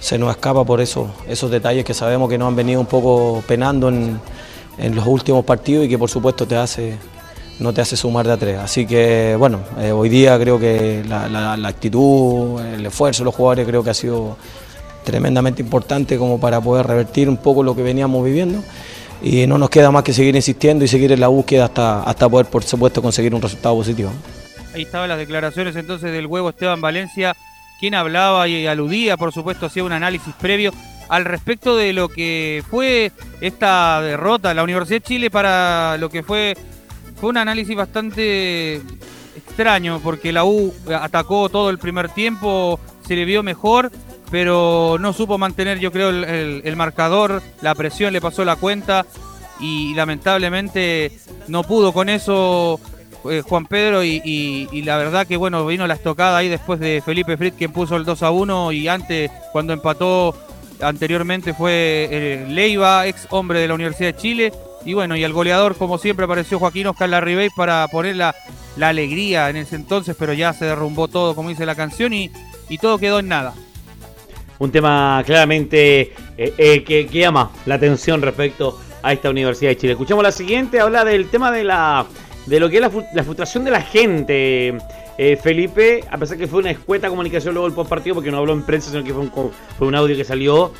se 0.00 0.18
nos 0.18 0.30
escapa 0.30 0.64
por 0.64 0.80
eso, 0.80 1.08
esos 1.28 1.50
detalles 1.50 1.84
que 1.84 1.94
sabemos 1.94 2.28
que 2.28 2.38
nos 2.38 2.48
han 2.48 2.56
venido 2.56 2.80
un 2.80 2.86
poco 2.86 3.42
penando 3.46 3.88
en, 3.88 4.20
los 4.76 5.06
últimos 5.06 5.44
partidos 5.44 5.86
y 5.86 5.88
que 5.88 5.96
por 5.96 6.10
supuesto 6.10 6.48
te 6.48 6.56
hace, 6.56 6.96
no 7.60 7.72
te 7.72 7.80
hace 7.80 7.96
sumar 7.96 8.26
de 8.26 8.32
a 8.32 8.36
tres. 8.36 8.58
Así 8.58 8.86
que 8.86 9.36
bueno, 9.38 9.60
eh, 9.78 9.92
hoy 9.92 10.08
día 10.08 10.36
creo 10.36 10.58
que 10.58 11.04
la, 11.08 11.28
la 11.28 11.68
actitud, 11.68 12.60
el 12.60 12.84
esfuerzo 12.84 13.22
de 13.22 13.26
los 13.26 13.34
jugadores 13.36 13.68
creo 13.68 13.84
que 13.84 13.90
ha 13.90 13.94
sido 13.94 14.36
tremendamente 15.04 15.62
importante 15.62 16.18
como 16.18 16.40
para 16.40 16.60
poder 16.60 16.88
revertir 16.88 17.28
un 17.28 17.36
poco 17.36 17.62
lo 17.62 17.76
que 17.76 17.84
veníamos 17.84 18.24
viviendo 18.24 18.64
y 19.24 19.46
no 19.46 19.56
nos 19.56 19.70
queda 19.70 19.90
más 19.90 20.02
que 20.02 20.12
seguir 20.12 20.36
insistiendo 20.36 20.84
y 20.84 20.88
seguir 20.88 21.10
en 21.10 21.20
la 21.20 21.28
búsqueda 21.28 21.64
hasta, 21.64 22.02
hasta 22.02 22.28
poder, 22.28 22.44
por 22.46 22.62
supuesto, 22.62 23.00
conseguir 23.00 23.34
un 23.34 23.40
resultado 23.40 23.74
positivo. 23.74 24.10
Ahí 24.74 24.82
estaban 24.82 25.08
las 25.08 25.16
declaraciones 25.16 25.74
entonces 25.76 26.12
del 26.12 26.26
huevo 26.26 26.50
Esteban 26.50 26.82
Valencia, 26.82 27.34
quien 27.80 27.94
hablaba 27.94 28.46
y 28.48 28.66
aludía, 28.66 29.16
por 29.16 29.32
supuesto, 29.32 29.64
hacía 29.64 29.82
un 29.82 29.92
análisis 29.92 30.34
previo 30.38 30.72
al 31.08 31.24
respecto 31.24 31.74
de 31.74 31.94
lo 31.94 32.10
que 32.10 32.62
fue 32.68 33.12
esta 33.40 34.02
derrota. 34.02 34.52
La 34.52 34.62
Universidad 34.62 35.00
de 35.00 35.06
Chile 35.06 35.30
para 35.30 35.96
lo 35.96 36.10
que 36.10 36.22
fue, 36.22 36.54
fue 37.18 37.30
un 37.30 37.38
análisis 37.38 37.74
bastante 37.74 38.82
extraño, 39.36 40.00
porque 40.04 40.32
la 40.32 40.44
U 40.44 40.74
atacó 41.00 41.48
todo 41.48 41.70
el 41.70 41.78
primer 41.78 42.10
tiempo, 42.10 42.78
se 43.06 43.16
le 43.16 43.24
vio 43.24 43.42
mejor, 43.42 43.90
pero 44.34 44.96
no 44.98 45.12
supo 45.12 45.38
mantener, 45.38 45.78
yo 45.78 45.92
creo, 45.92 46.08
el, 46.10 46.74
marcador, 46.74 47.40
la 47.62 47.72
presión 47.76 48.12
le 48.12 48.20
pasó 48.20 48.44
la 48.44 48.56
cuenta 48.56 49.06
y 49.60 49.94
lamentablemente 49.94 51.12
no 51.46 51.62
pudo 51.62 51.92
con 51.92 52.08
eso 52.08 52.80
eh, 53.30 53.44
Juan 53.48 53.66
Pedro 53.66 54.02
y, 54.02 54.82
la 54.84 54.96
verdad 54.96 55.24
que 55.24 55.36
bueno, 55.36 55.64
vino 55.64 55.86
la 55.86 55.94
estocada 55.94 56.38
ahí 56.38 56.48
después 56.48 56.80
de 56.80 57.00
Felipe 57.06 57.36
Fritz 57.36 57.54
quien 57.56 57.70
puso 57.70 57.94
el 57.94 58.04
2 58.04 58.24
a 58.24 58.32
1 58.32 58.72
y 58.72 58.88
antes 58.88 59.30
cuando 59.52 59.72
empató 59.72 60.36
anteriormente 60.80 61.54
fue 61.54 62.08
eh, 62.10 62.46
Leiva, 62.48 63.06
ex 63.06 63.28
hombre 63.30 63.60
de 63.60 63.68
la 63.68 63.74
Universidad 63.74 64.14
de 64.14 64.20
Chile. 64.20 64.52
Y 64.84 64.94
bueno, 64.94 65.14
y 65.14 65.22
el 65.22 65.32
goleador 65.32 65.76
como 65.76 65.96
siempre 65.96 66.24
apareció 66.24 66.58
Joaquín 66.58 66.88
Oscar 66.88 67.08
Larribey 67.08 67.50
para 67.54 67.86
poner 67.86 68.16
la, 68.16 68.34
alegría 68.80 69.48
en 69.48 69.58
ese 69.58 69.76
entonces, 69.76 70.16
pero 70.18 70.32
ya 70.32 70.52
se 70.52 70.64
derrumbó 70.64 71.06
todo 71.06 71.36
como 71.36 71.50
dice 71.50 71.64
la 71.66 71.76
canción 71.76 72.12
y, 72.12 72.32
y 72.68 72.78
todo 72.78 72.98
quedó 72.98 73.20
en 73.20 73.28
nada 73.28 73.54
un 74.58 74.70
tema 74.70 75.22
claramente 75.26 76.12
eh, 76.36 76.54
eh, 76.58 76.84
que, 76.84 77.06
llama 77.06 77.50
la 77.66 77.76
atención 77.76 78.22
respecto 78.22 78.78
a 79.02 79.12
esta 79.12 79.30
Universidad 79.30 79.70
de 79.70 79.76
Chile. 79.76 79.92
Escuchamos 79.92 80.22
la 80.22 80.32
siguiente, 80.32 80.80
habla 80.80 81.04
del 81.04 81.28
tema 81.28 81.50
de 81.50 81.64
la 81.64 82.06
de 82.46 82.60
lo 82.60 82.68
que 82.68 82.76
es 82.76 82.82
la, 82.82 82.90
frustración 82.90 83.64
de 83.64 83.70
la 83.70 83.80
gente. 83.80 84.76
Eh, 85.16 85.38
Felipe, 85.40 86.02
a 86.10 86.18
pesar 86.18 86.36
que 86.36 86.48
fue 86.48 86.58
una 86.58 86.72
escueta 86.72 87.08
comunicación 87.08 87.54
luego 87.54 87.68
del 87.68 87.74
post 87.74 87.88
partido, 87.88 88.16
porque 88.16 88.32
no 88.32 88.38
habló 88.38 88.52
en 88.52 88.62
prensa, 88.62 88.90
sino 88.90 89.04
que 89.04 89.12
fue 89.14 89.22
un, 89.22 89.30
fue 89.78 89.86
un 89.86 89.94
audio 89.94 90.16
que 90.16 90.24
salió, 90.24 90.72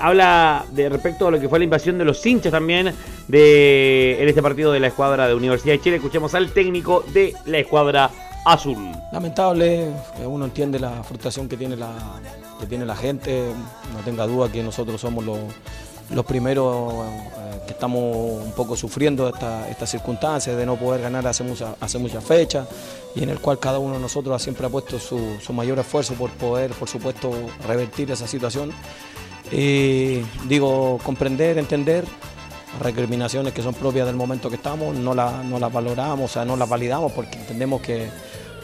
habla 0.00 0.64
de 0.72 0.88
respecto 0.88 1.28
a 1.28 1.30
lo 1.30 1.38
que 1.38 1.48
fue 1.48 1.58
la 1.58 1.64
invasión 1.64 1.98
de 1.98 2.04
los 2.06 2.24
hinchas 2.24 2.50
también 2.52 2.92
de, 3.28 4.16
en 4.18 4.28
este 4.28 4.40
partido 4.42 4.72
de 4.72 4.80
la 4.80 4.86
escuadra 4.86 5.28
de 5.28 5.34
Universidad 5.34 5.74
de 5.74 5.80
Chile. 5.80 5.96
Escuchemos 5.96 6.34
al 6.34 6.52
técnico 6.52 7.04
de 7.12 7.34
la 7.44 7.58
escuadra 7.58 8.10
azul. 8.44 8.92
Lamentable, 9.12 9.90
uno 10.24 10.44
entiende 10.44 10.78
la 10.78 11.02
frustración 11.02 11.48
que 11.48 11.56
tiene 11.56 11.76
la, 11.76 11.92
que 12.58 12.66
tiene 12.66 12.84
la 12.84 12.96
gente, 12.96 13.52
no 13.94 14.00
tenga 14.04 14.26
duda 14.26 14.50
que 14.50 14.62
nosotros 14.62 15.00
somos 15.00 15.24
los 15.24 15.38
los 16.14 16.24
primeros 16.24 16.92
eh, 16.94 17.60
que 17.66 17.72
estamos 17.72 18.02
un 18.44 18.52
poco 18.52 18.76
sufriendo 18.76 19.28
estas 19.28 19.68
esta 19.68 19.86
circunstancias 19.86 20.56
de 20.56 20.66
no 20.66 20.76
poder 20.76 21.02
ganar 21.02 21.26
hace, 21.26 21.42
mucha, 21.42 21.74
hace 21.80 21.98
muchas 21.98 22.24
fechas 22.24 22.66
y 23.14 23.22
en 23.22 23.30
el 23.30 23.40
cual 23.40 23.58
cada 23.58 23.78
uno 23.78 23.94
de 23.94 24.00
nosotros 24.00 24.40
siempre 24.42 24.66
ha 24.66 24.70
puesto 24.70 24.98
su, 24.98 25.38
mayor 25.52 25.78
esfuerzo 25.78 26.14
por 26.14 26.30
poder, 26.30 26.72
por 26.72 26.88
supuesto, 26.88 27.30
revertir 27.66 28.10
esa 28.10 28.26
situación. 28.26 28.72
Y 29.50 30.20
digo, 30.48 30.98
comprender, 31.02 31.58
entender 31.58 32.04
recriminaciones 32.80 33.52
que 33.52 33.62
son 33.62 33.74
propias 33.74 34.06
del 34.06 34.16
momento 34.16 34.48
que 34.48 34.56
estamos, 34.56 34.96
no 34.96 35.14
las 35.14 35.44
no 35.44 35.58
valoramos, 35.70 36.30
o 36.30 36.32
sea, 36.32 36.44
no 36.46 36.56
las 36.56 36.68
validamos 36.68 37.12
porque 37.12 37.38
entendemos 37.38 37.82
que 37.82 38.08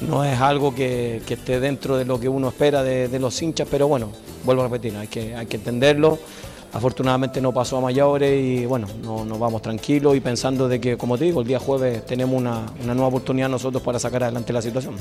no 0.01 0.25
es 0.25 0.41
algo 0.41 0.75
que, 0.75 1.23
esté 1.29 1.61
dentro 1.61 1.97
de 1.97 2.05
lo 2.05 2.21
que 2.21 2.29
uno 2.29 2.49
espera 2.49 2.83
de, 2.83 3.19
los 3.19 3.41
hinchas, 3.43 3.69
pero 3.71 3.89
bueno, 3.89 4.11
vuelvo 4.45 4.63
a 4.63 4.69
repetir, 4.69 4.97
hay 4.97 5.09
que, 5.09 5.35
hay 5.35 5.47
que 5.47 5.57
entenderlo 5.57 6.19
Afortunadamente 6.73 7.41
no 7.41 7.53
pasó 7.53 7.79
a 7.79 7.81
mayores 7.81 8.39
y 8.39 8.67
bueno, 8.67 8.87
nos 9.03 9.39
vamos 9.39 9.63
tranquilos 9.63 10.15
y 10.17 10.21
pensando 10.21 10.69
de 10.69 10.79
que, 10.81 10.99
como 10.99 11.17
te 11.17 11.25
digo, 11.25 11.41
el 11.41 11.47
día 11.47 11.59
jueves 11.59 12.05
tenemos 12.05 12.39
una, 12.39 12.67
nueva 12.85 13.07
oportunidad 13.07 13.49
nosotros 13.49 13.83
para 13.83 13.99
sacar 13.99 14.25
adelante 14.25 14.53
la 14.53 14.61
situación. 14.61 14.97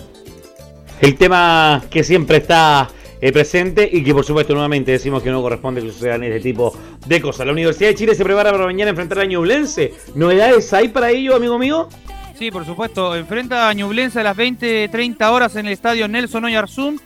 El 1.02 1.18
tema 1.18 1.84
que 1.90 2.06
siempre 2.06 2.38
está 2.38 2.90
eh, 3.20 3.32
presente 3.34 3.88
y 3.92 4.02
que 4.02 4.14
por 4.14 4.24
supuesto 4.24 4.54
nuevamente 4.54 4.94
decimos 4.94 5.22
que 5.22 5.30
no 5.30 5.42
corresponde 5.42 5.82
que 5.82 5.92
sucedan 5.92 6.24
este 6.24 6.40
tipo 6.40 6.74
de 7.06 7.22
cosas. 7.22 7.46
La 7.46 7.52
Universidad 7.52 7.90
de 7.90 7.96
Chile 7.96 8.16
se 8.16 8.24
prepara 8.24 8.52
para 8.52 8.66
mañana 8.66 8.90
enfrentar 8.90 9.20
a 9.20 9.26
Ñublense. 9.26 9.94
¿Novedades 10.16 10.72
hay 10.74 10.88
para 10.88 11.12
ello, 11.12 11.36
amigo 11.36 11.60
mío? 11.60 11.90
Sí, 12.38 12.52
por 12.52 12.66
supuesto. 12.66 13.16
Enfrenta 13.16 13.70
a 13.70 13.74
Ñublense 13.74 14.20
a 14.20 14.24
las 14.24 14.38
20-30 14.38 15.32
horas 15.32 15.56
en 15.56 15.66
el 15.66 15.74
estadio 15.74 16.08
Nelson 16.08 16.46
Oyarzún 16.46 17.02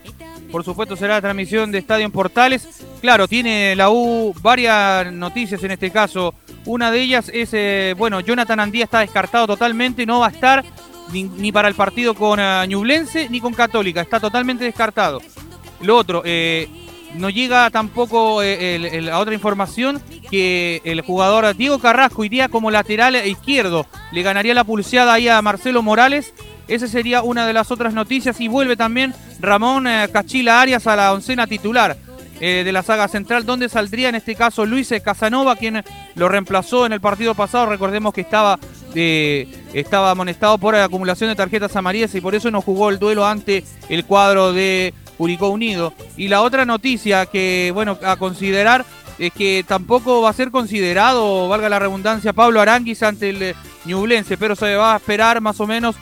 por 0.52 0.66
supuesto 0.66 0.98
será 0.98 1.16
la 1.16 1.22
transmisión 1.22 1.72
de 1.72 1.78
Estadio 1.78 2.06
en 2.06 2.12
Portales. 2.12 2.68
Claro, 3.00 3.28
tiene 3.28 3.76
la 3.76 3.90
U 3.90 4.34
varias 4.42 5.12
noticias 5.12 5.64
en 5.64 5.72
este 5.72 5.92
caso. 5.92 6.36
Una 6.66 6.92
de 6.92 7.02
ellas 7.02 7.32
es, 7.34 7.52
eh, 7.54 7.96
bueno, 7.98 8.20
Jonathan 8.20 8.60
Andía 8.60 8.84
está 8.84 9.00
descartado 9.00 9.48
totalmente, 9.48 10.06
no 10.06 10.20
va 10.20 10.28
a 10.28 10.32
estar 10.32 10.64
ni, 11.14 11.52
para 11.52 11.68
el 11.68 11.76
partido 11.76 12.14
con 12.14 12.40
uh, 12.40 12.66
Ñublense 12.66 13.30
ni 13.30 13.40
con 13.40 13.54
Católica, 13.54 14.02
está 14.02 14.20
totalmente 14.20 14.66
descartado. 14.66 15.22
Lo 15.82 15.98
otro, 15.98 16.22
eh, 16.26 16.68
no 17.16 17.30
llega 17.30 17.70
tampoco 17.70 18.44
eh, 18.44 19.02
la 19.02 19.20
otra 19.20 19.34
información 19.34 20.02
que 20.32 20.82
el 20.86 21.02
jugador 21.02 21.56
Diego 21.56 21.78
Carrasco 21.78 22.24
iría 22.24 22.50
como 22.50 22.72
lateral 22.72 23.16
izquierdo, 23.28 23.86
le 24.12 24.24
ganaría 24.24 24.56
la 24.56 24.64
pulseada 24.64 25.14
ahí 25.14 25.28
a 25.28 25.42
Marcelo 25.44 25.84
Morales 25.84 26.34
esa 26.72 26.88
sería 26.88 27.22
una 27.22 27.46
de 27.46 27.52
las 27.52 27.70
otras 27.70 27.94
noticias. 27.94 28.40
Y 28.40 28.48
vuelve 28.48 28.78
también 28.78 29.14
Ramón 29.42 29.88
eh, 29.88 30.08
Cachila 30.12 30.62
Arias 30.62 30.88
a 30.88 30.96
la 30.96 31.12
oncena 31.12 31.46
titular 31.46 31.98
eh, 32.40 32.64
de 32.64 32.72
la 32.72 32.82
saga 32.82 33.10
central, 33.10 33.46
donde 33.46 33.68
saldría 33.68 34.08
en 34.08 34.16
este 34.16 34.36
caso 34.36 34.66
Luis 34.66 34.94
Casanova, 35.04 35.58
quien 35.58 35.84
lo 36.16 36.30
reemplazó 36.30 36.86
en 36.86 36.94
el 36.94 37.02
partido 37.02 37.36
pasado. 37.36 37.66
Recordemos 37.66 38.14
que 38.14 38.22
estaba, 38.22 38.58
estaba 38.96 40.12
amonestado 40.12 40.58
por 40.58 40.76
acumulación 40.76 41.30
de 41.30 41.36
tarjetas 41.36 41.76
amarillas 41.76 42.16
y 42.16 42.22
por 42.22 42.36
eso 42.36 42.50
no 42.52 42.62
jugó 42.62 42.90
el 42.90 43.00
duelo 43.00 43.26
ante 43.26 43.66
el 43.90 44.06
cuadro 44.06 44.54
de 44.54 44.94
Curicó 45.18 45.50
Unido. 45.50 45.94
Y 46.16 46.30
la 46.30 46.42
otra 46.42 46.64
noticia 46.66 47.26
que, 47.26 47.72
bueno, 47.74 48.00
a 48.02 48.16
considerar 48.16 48.86
es 49.22 49.32
que 49.34 49.64
tampoco 49.68 50.24
va 50.24 50.32
a 50.32 50.34
ser 50.34 50.50
considerado, 50.50 51.48
valga 51.48 51.70
la 51.70 51.78
redundancia, 51.78 52.34
Pablo 52.34 52.60
Aranguis 52.60 53.04
ante 53.04 53.30
el 53.30 53.56
Ñublense, 53.86 54.36
pero 54.36 54.56
se 54.56 54.76
va 54.76 54.94
a 54.94 54.98
esperar 54.98 55.42
más 55.42 55.60
o 55.60 55.68
menos 55.68 55.96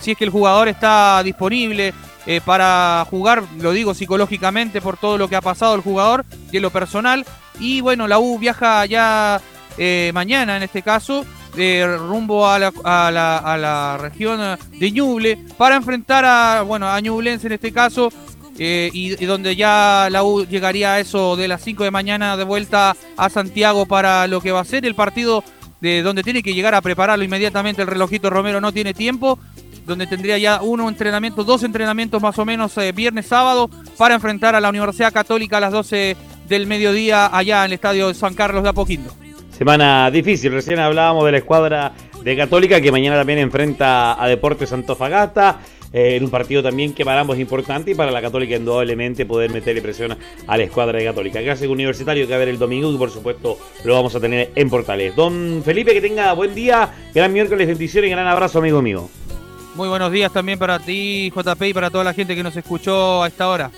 si 0.00 0.12
es 0.12 0.16
que 0.16 0.24
el 0.24 0.30
jugador 0.30 0.68
está 0.68 1.22
disponible 1.22 1.92
eh, 2.24 2.40
para 2.42 3.06
jugar, 3.10 3.42
lo 3.60 3.72
digo 3.72 3.92
psicológicamente 3.92 4.80
por 4.80 4.96
todo 4.96 5.18
lo 5.18 5.28
que 5.28 5.36
ha 5.36 5.42
pasado 5.42 5.74
el 5.74 5.82
jugador 5.82 6.24
y 6.50 6.60
lo 6.60 6.70
personal. 6.70 7.26
Y 7.60 7.82
bueno, 7.82 8.08
la 8.08 8.18
U 8.18 8.38
viaja 8.38 8.86
ya 8.86 9.38
eh, 9.76 10.10
mañana 10.14 10.56
en 10.56 10.62
este 10.62 10.80
caso, 10.80 11.26
de 11.54 11.98
rumbo 11.98 12.48
a 12.48 12.58
la, 12.58 12.72
a, 12.84 13.10
la, 13.10 13.98
región 14.00 14.40
de 14.78 14.90
Ñuble 14.90 15.44
para 15.58 15.76
enfrentar 15.76 16.24
a, 16.24 16.62
bueno, 16.62 16.88
a 16.88 16.98
Ñublense 17.00 17.48
en 17.48 17.52
este 17.52 17.70
caso. 17.70 18.10
Eh, 18.58 18.90
y, 18.92 19.24
donde 19.24 19.56
ya 19.56 20.08
la 20.10 20.24
U 20.24 20.44
llegaría 20.46 20.94
a 20.94 21.00
eso 21.00 21.36
de 21.36 21.48
las 21.48 21.62
5 21.62 21.84
de 21.84 21.90
mañana 21.90 22.36
de 22.36 22.44
vuelta 22.44 22.94
a 23.16 23.30
Santiago 23.30 23.86
para 23.86 24.26
lo 24.26 24.40
que 24.40 24.52
va 24.52 24.60
a 24.60 24.64
ser 24.64 24.84
el 24.84 24.94
partido 24.94 25.42
de 25.80 26.02
donde 26.02 26.22
tiene 26.22 26.42
que 26.42 26.52
llegar 26.52 26.74
a 26.74 26.82
prepararlo 26.82 27.24
inmediatamente 27.24 27.80
el 27.80 27.88
relojito 27.88 28.28
Romero 28.28 28.60
no 28.60 28.70
tiene 28.70 28.92
tiempo 28.92 29.38
donde 29.86 30.06
tendría 30.06 30.38
ya 30.38 30.60
uno 30.62 30.88
entrenamiento, 30.88 31.44
dos 31.44 31.62
entrenamientos 31.62 32.22
más 32.22 32.38
o 32.38 32.44
menos 32.44 32.76
eh, 32.78 32.92
viernes, 32.92 33.26
sábado, 33.26 33.68
para 33.96 34.14
enfrentar 34.14 34.54
a 34.54 34.60
la 34.60 34.68
Universidad 34.68 35.12
Católica 35.12 35.56
a 35.56 35.60
las 35.60 35.72
12 35.72 36.16
del 36.48 36.66
mediodía 36.66 37.36
allá 37.36 37.60
en 37.60 37.66
el 37.66 37.72
estadio 37.72 38.08
de 38.08 38.14
San 38.14 38.34
Carlos 38.34 38.62
de 38.62 38.68
Apoquindo. 38.68 39.12
Semana 39.50 40.10
difícil, 40.10 40.52
recién 40.52 40.78
hablábamos 40.78 41.24
de 41.24 41.32
la 41.32 41.38
escuadra 41.38 41.92
de 42.22 42.36
Católica 42.36 42.80
que 42.80 42.92
mañana 42.92 43.16
también 43.16 43.38
enfrenta 43.38 44.22
a 44.22 44.28
Deportes 44.28 44.72
Antofagasta. 44.72 45.58
Eh, 45.92 46.16
en 46.16 46.24
un 46.24 46.30
partido 46.30 46.62
también 46.62 46.94
que 46.94 47.04
para 47.04 47.20
ambos 47.20 47.36
es 47.36 47.42
importante 47.42 47.90
y 47.90 47.94
para 47.94 48.10
la 48.10 48.22
Católica 48.22 48.56
indudablemente 48.56 49.26
poder 49.26 49.50
meterle 49.50 49.82
presión 49.82 50.16
a 50.46 50.56
la 50.56 50.62
escuadra 50.62 50.98
de 50.98 51.04
Católica. 51.04 51.42
Clásico 51.42 51.72
universitario 51.72 52.26
que 52.26 52.30
va 52.30 52.36
a 52.36 52.38
haber 52.38 52.48
el 52.48 52.58
domingo 52.58 52.92
y 52.92 52.96
por 52.96 53.10
supuesto 53.10 53.58
lo 53.84 53.94
vamos 53.94 54.14
a 54.14 54.20
tener 54.20 54.50
en 54.54 54.70
Portales. 54.70 55.14
Don 55.14 55.62
Felipe, 55.64 55.92
que 55.92 56.00
tenga 56.00 56.32
buen 56.32 56.54
día, 56.54 56.90
gran 57.14 57.32
miércoles, 57.32 57.66
bendiciones 57.66 58.08
y 58.08 58.10
gran 58.10 58.26
abrazo, 58.26 58.58
amigo 58.58 58.80
mío. 58.80 59.08
Muy 59.74 59.88
buenos 59.88 60.12
días 60.12 60.32
también 60.32 60.58
para 60.58 60.78
ti, 60.78 61.32
JP, 61.34 61.62
y 61.62 61.74
para 61.74 61.90
toda 61.90 62.04
la 62.04 62.12
gente 62.12 62.34
que 62.34 62.42
nos 62.42 62.56
escuchó 62.56 63.22
a 63.22 63.28
esta 63.28 63.48
hora. 63.48 63.70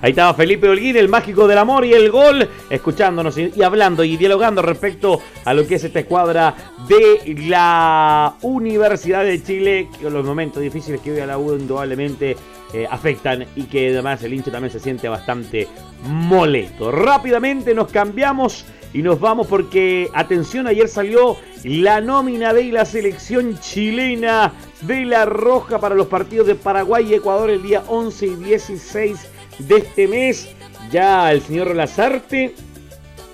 Ahí 0.00 0.10
estaba 0.10 0.32
Felipe 0.34 0.68
Holguín, 0.68 0.96
el 0.96 1.08
mágico 1.08 1.48
del 1.48 1.58
amor 1.58 1.84
y 1.84 1.92
el 1.92 2.10
gol, 2.10 2.48
escuchándonos 2.70 3.36
y, 3.36 3.62
hablando 3.62 4.04
y 4.04 4.16
dialogando 4.16 4.62
respecto 4.62 5.20
a 5.44 5.52
lo 5.54 5.66
que 5.66 5.74
es 5.74 5.84
esta 5.84 6.00
escuadra 6.00 6.54
de 6.88 7.34
la 7.48 8.34
Universidad 8.42 9.24
de 9.24 9.42
Chile, 9.42 9.88
que 10.00 10.08
los 10.08 10.24
momentos 10.24 10.62
difíciles 10.62 11.00
que 11.00 11.12
hoy 11.12 11.20
a 11.20 11.26
la 11.26 11.38
U 11.38 11.56
indudablemente 11.56 12.36
eh, 12.72 12.86
afectan 12.88 13.44
y 13.56 13.64
que 13.64 13.88
además 13.88 14.22
el 14.22 14.34
hincha 14.34 14.52
también 14.52 14.72
se 14.72 14.78
siente 14.78 15.08
bastante 15.08 15.66
molesto. 16.04 16.92
Rápidamente 16.92 17.74
nos 17.74 17.88
cambiamos 17.88 18.66
y 18.92 19.02
nos 19.02 19.20
vamos 19.20 19.46
porque, 19.46 20.08
atención, 20.14 20.66
ayer 20.66 20.88
salió 20.88 21.36
la 21.64 22.00
nómina 22.00 22.52
de 22.52 22.64
la 22.64 22.84
selección 22.84 23.58
chilena 23.58 24.52
de 24.82 25.04
la 25.04 25.24
Roja 25.24 25.80
para 25.80 25.94
los 25.94 26.06
partidos 26.06 26.46
de 26.46 26.54
Paraguay 26.54 27.06
y 27.10 27.14
Ecuador 27.14 27.50
el 27.50 27.62
día 27.62 27.82
11 27.88 28.26
y 28.26 28.34
16 28.36 29.28
de 29.58 29.76
este 29.76 30.08
mes. 30.08 30.48
Ya 30.90 31.30
el 31.32 31.42
señor 31.42 31.74
Lazarte 31.74 32.54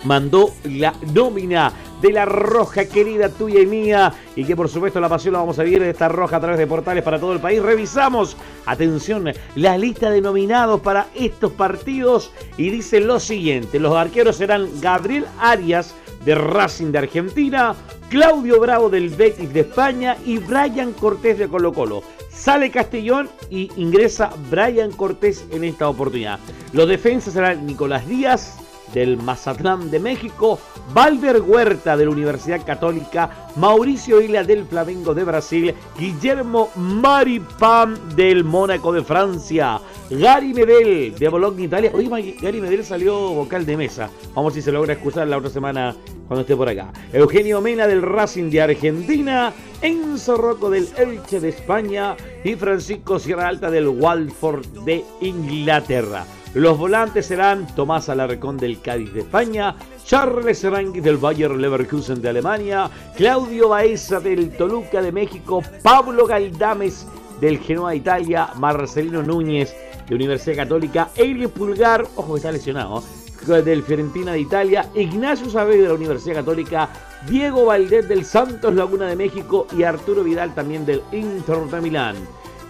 mandó 0.05 0.51
la 0.65 0.93
nómina 1.13 1.73
de 2.01 2.13
la 2.13 2.27
roja 2.27 2.85
querida 2.85 3.31
tuya 3.31 3.61
y 3.61 3.67
mía 3.67 4.13
y 4.37 4.45
que 4.45 4.55
por 4.55 4.69
supuesto 4.69 5.01
la 5.01 5.09
pasión 5.09 5.33
la 5.33 5.39
vamos 5.41 5.59
a 5.59 5.63
vivir 5.63 5.81
de 5.81 5.91
esta 5.91 6.09
roja 6.09 6.37
a 6.37 6.41
través 6.41 6.59
de 6.59 6.67
portales 6.67 7.03
para 7.03 7.19
todo 7.19 7.33
el 7.33 7.41
país. 7.41 7.63
Revisamos, 7.63 8.37
atención, 8.67 9.33
la 9.55 9.79
lista 9.79 10.11
de 10.11 10.21
nominados 10.21 10.81
para 10.81 11.07
estos 11.15 11.53
partidos 11.53 12.31
y 12.59 12.71
dice 12.71 13.01
lo 13.01 13.19
siguiente, 13.19 13.79
los 13.79 13.95
arqueros 13.95 14.37
serán 14.37 14.69
Gabriel 14.81 15.25
Arias 15.41 15.95
de 16.25 16.35
Racing 16.35 16.93
de 16.93 16.99
Argentina, 16.99 17.75
Claudio 18.09 18.61
Bravo 18.61 18.89
del 18.89 19.09
Betis 19.09 19.53
de 19.53 19.61
España 19.61 20.17
y 20.25 20.39
Brian 20.39 20.93
Cortés 20.93 21.39
de 21.39 21.49
Colo 21.49 21.73
Colo. 21.73 22.03
Sale 22.35 22.71
Castellón 22.71 23.31
y 23.49 23.71
ingresa 23.77 24.31
Brian 24.51 24.91
Cortés 24.91 25.47
en 25.51 25.65
esta 25.65 25.89
oportunidad. 25.89 26.41
Los 26.73 26.89
defensas 26.89 27.35
serán 27.35 27.65
Nicolás 27.65 28.07
Díaz, 28.09 28.59
del 28.95 29.19
Mazatlán 29.19 29.91
de 29.91 29.99
México, 29.99 30.59
Valver 30.95 31.43
Huerta 31.43 31.97
de 31.97 32.05
la 32.05 32.13
Universidad 32.13 32.65
Católica, 32.65 33.49
Mauricio 33.57 34.21
Isla 34.21 34.45
del 34.45 34.65
Flamengo 34.65 35.13
de 35.13 35.25
Brasil, 35.25 35.75
Guillermo 35.99 36.71
Maripam 36.77 37.95
del 38.15 38.45
Mónaco 38.45 38.93
de 38.93 39.03
Francia, 39.03 39.81
Gary 40.09 40.55
Medel 40.55 41.15
de 41.19 41.29
Bologna, 41.29 41.63
Italia. 41.63 41.91
Oye, 41.93 42.37
Gary 42.41 42.61
Medel 42.61 42.85
salió 42.85 43.15
vocal 43.31 43.67
de 43.67 43.77
mesa. 43.77 44.09
Vamos 44.35 44.53
a 44.53 44.55
ver 44.55 44.63
si 44.63 44.63
se 44.63 44.73
logra 44.73 44.95
escuchar 44.95 45.27
la 45.27 45.39
otra 45.39 45.51
semana 45.51 45.95
cuando 46.29 46.43
esté 46.43 46.57
por 46.57 46.69
acá. 46.69 46.93
Eugenio 47.13 47.61
Mena 47.61 47.87
del 47.87 48.03
Racing 48.03 48.51
de 48.51 48.63
Argentina, 48.63 49.53
Enzo 49.83 50.37
Rocco 50.37 50.71
del 50.71 50.89
Elche 50.97 51.41
de 51.41 51.49
España 51.49 52.17
y 52.45 52.55
Francisco 52.55 53.19
Sierra 53.19 53.49
Alta 53.49 53.71
del 53.71 53.89
Walford 53.89 54.67
de 54.85 55.05
Inglaterra. 55.21 56.25
Los 56.55 56.79
volantes 56.79 57.27
serán 57.27 57.67
Tomás 57.75 58.09
Alarcón 58.09 58.57
del 58.57 58.81
Cádiz 58.81 59.13
de 59.13 59.21
España, 59.21 59.75
Charles 60.05 60.63
Rangui 60.63 61.01
del 61.01 61.17
Bayer 61.17 61.51
Leverkusen 61.51 62.23
de 62.23 62.29
Alemania, 62.29 62.89
Claudio 63.17 63.71
Baeza 63.71 64.21
del 64.21 64.57
Toluca 64.57 65.03
de 65.03 65.11
México, 65.11 65.63
Pablo 65.83 66.27
Galdames 66.27 67.09
del 67.41 67.59
Genoa 67.59 67.91
de 67.91 67.97
Italia, 67.97 68.51
Marcelino 68.57 69.21
Núñez 69.21 69.75
de 70.09 70.15
Universidad 70.15 70.59
Católica, 70.59 71.09
Elio 71.17 71.51
Pulgar, 71.51 72.07
ojo 72.15 72.35
que 72.35 72.39
está 72.39 72.53
lesionado, 72.53 73.03
del 73.47 73.83
Fiorentina 73.83 74.33
de 74.33 74.41
Italia, 74.41 74.89
Ignacio 74.95 75.51
Saavedra 75.51 75.83
de 75.83 75.89
la 75.89 75.95
Universidad 75.95 76.37
Católica, 76.37 76.89
Diego 77.29 77.67
Valdés 77.67 78.09
del 78.09 78.25
Santos 78.25 78.75
Laguna 78.75 79.07
de 79.07 79.17
México 79.17 79.67
y 79.77 79.83
Arturo 79.83 80.23
Vidal 80.23 80.55
también 80.55 80.87
del 80.87 81.03
Inter 81.11 81.59
de 81.65 81.81
Milán. 81.81 82.17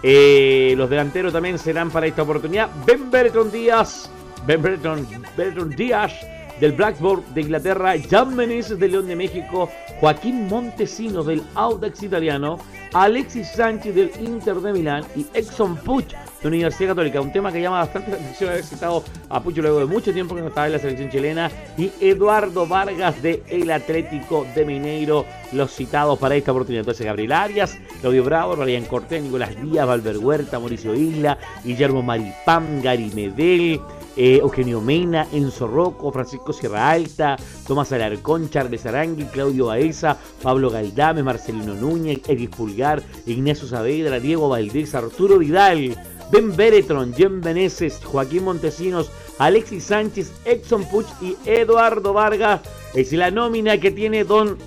Eh, 0.06 0.74
los 0.76 0.90
delanteros 0.90 1.32
también 1.32 1.58
serán 1.58 1.90
para 1.90 2.06
esta 2.06 2.24
oportunidad. 2.24 2.68
Ben 2.84 3.10
Bertrand 3.10 3.50
Díaz, 3.50 4.10
Ben 4.46 4.60
Bertrand, 4.60 5.74
Díaz 5.76 6.12
del 6.60 6.72
Blackboard 6.72 7.24
de 7.28 7.40
Inglaterra, 7.40 7.94
Jan 8.10 8.36
Meneses 8.36 8.78
del 8.78 8.92
León 8.92 9.06
de 9.06 9.16
México, 9.16 9.70
Joaquín 10.00 10.46
Montesinos 10.46 11.24
del 11.24 11.42
Audax 11.54 12.02
italiano, 12.02 12.58
Alexis 12.92 13.48
Sánchez 13.52 13.94
del 13.94 14.10
Inter 14.20 14.56
de 14.56 14.74
Milán 14.74 15.04
y 15.16 15.24
Exxon 15.32 15.74
Puch 15.76 16.14
Universidad 16.48 16.90
Católica. 16.90 17.20
Un 17.20 17.32
tema 17.32 17.52
que 17.52 17.60
llama 17.60 17.78
bastante 17.78 18.10
la 18.10 18.16
atención 18.16 18.50
haber 18.50 18.64
citado 18.64 19.04
a 19.28 19.42
Pucho 19.42 19.62
luego 19.62 19.80
de 19.80 19.86
mucho 19.86 20.12
tiempo 20.12 20.34
que 20.34 20.40
no 20.40 20.48
estaba 20.48 20.66
en 20.66 20.72
la 20.72 20.78
selección 20.78 21.10
chilena. 21.10 21.50
Y 21.76 21.90
Eduardo 22.00 22.66
Vargas 22.66 23.22
de 23.22 23.42
El 23.48 23.70
Atlético 23.70 24.46
de 24.54 24.64
Mineiro, 24.64 25.24
los 25.52 25.72
citados 25.72 26.18
para 26.18 26.34
esta 26.34 26.52
oportunidad. 26.52 26.80
Entonces 26.80 27.06
Gabriel 27.06 27.32
Arias, 27.32 27.78
Claudio 28.00 28.24
Bravo, 28.24 28.56
Ryan 28.56 28.84
Cortés, 28.84 29.22
Nicolás 29.22 29.60
Díaz, 29.60 29.86
Valver 29.86 30.18
Huerta, 30.18 30.58
Mauricio 30.58 30.94
Isla, 30.94 31.38
Guillermo 31.64 32.02
Maripán, 32.02 32.82
Gary 32.82 33.10
Medel. 33.14 33.80
Eh, 34.16 34.38
Eugenio 34.40 34.80
Mena, 34.80 35.26
Enzo 35.32 35.66
Rocco, 35.66 36.12
Francisco 36.12 36.52
Sierra 36.52 36.90
Alta, 36.90 37.36
Tomás 37.66 37.90
Alarcón, 37.90 38.48
Charles 38.48 38.86
Arangui, 38.86 39.24
Claudio 39.24 39.66
Baeza, 39.66 40.16
Pablo 40.40 40.70
Galdame, 40.70 41.24
Marcelino 41.24 41.74
Núñez, 41.74 42.20
Edith 42.28 42.54
Pulgar, 42.54 43.02
Ignacio 43.26 43.66
Saavedra, 43.66 44.20
Diego 44.20 44.48
Valdés, 44.48 44.94
Arturo 44.94 45.38
Vidal, 45.38 45.96
Ben 46.34 46.56
Beretron, 46.56 47.14
Jen 47.14 47.40
Beneses, 47.40 48.00
Joaquín 48.04 48.42
Montesinos, 48.42 49.08
Alexis 49.38 49.84
Sánchez, 49.84 50.32
Exxon 50.44 50.84
Puch 50.88 51.06
y 51.22 51.36
Eduardo 51.48 52.12
Vargas. 52.12 52.60
Es 52.92 53.12
la 53.12 53.30
nómina 53.30 53.78
que 53.78 53.92
tiene 53.92 54.24
don 54.24 54.58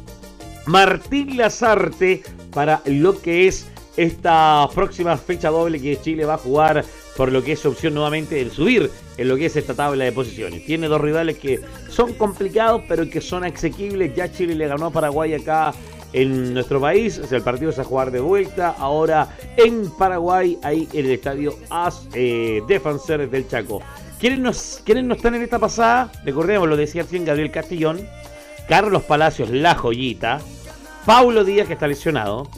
Martín 0.65 1.36
Lazarte 1.36 2.23
para 2.53 2.82
lo 2.86 3.21
que 3.21 3.49
es 3.49 3.67
esta 3.97 4.65
próxima 4.73 5.17
fecha 5.17 5.49
doble 5.49 5.82
que 5.82 5.99
Chile 5.99 6.23
va 6.23 6.36
a 6.36 6.38
jugar 6.38 6.86
por 7.17 7.34
lo 7.34 7.43
que 7.43 7.51
es 7.51 7.65
opción 7.65 7.95
nuevamente 7.95 8.36
de 8.36 8.49
subir 8.49 8.89
en 9.17 9.27
lo 9.27 9.36
que 9.36 9.47
es 9.47 9.58
esta 9.58 9.73
tabla 9.73 10.06
de 10.06 10.13
posiciones. 10.13 10.65
Tiene 10.65 10.88
dos 10.88 11.01
rivales 11.01 11.38
que 11.38 11.60
son 11.89 12.13
complicados 12.13 12.84
pero 12.88 13.10
que 13.10 13.19
son 13.19 13.43
asequibles. 13.43 14.15
Ya 14.15 14.32
Chile 14.32 14.56
le 14.56 14.69
ganó 14.69 14.86
a 14.86 14.91
Paraguay 14.91 15.34
acá 15.34 15.73
en 16.13 16.54
nuestro 16.54 16.80
país. 16.80 17.20
el 17.32 17.41
partido 17.41 17.72
es 17.72 17.80
a 17.80 17.84
jugar 17.84 18.12
de 18.12 18.20
vuelta. 18.20 18.76
Ahora 18.78 19.30
en 19.56 19.89
Paraguay, 19.91 20.58
ahí 20.63 20.88
en 20.93 21.06
el 21.06 21.12
estadio 21.12 21.56
As 21.70 22.08
eh, 22.13 22.62
Defensores 22.67 23.30
del 23.32 23.48
Chaco. 23.48 23.82
¿Quiénes, 24.20 24.39
no 24.39 25.13
están 25.13 25.36
en 25.36 25.43
esta 25.43 25.60
pasada? 25.60 26.12
Recordemos, 26.26 26.67
lo 26.67 26.76
decía 26.76 27.04
recién 27.04 27.24
Gabriel 27.24 27.52
Castillón, 27.52 28.08
Carlos 28.67 29.04
Palacios, 29.04 29.52
la 29.52 29.76
joyita, 29.76 30.41
Paulo 31.06 31.43
Díaz, 31.43 31.67
que 31.67 31.74
está 31.74 31.88
lesionado, 31.88 32.50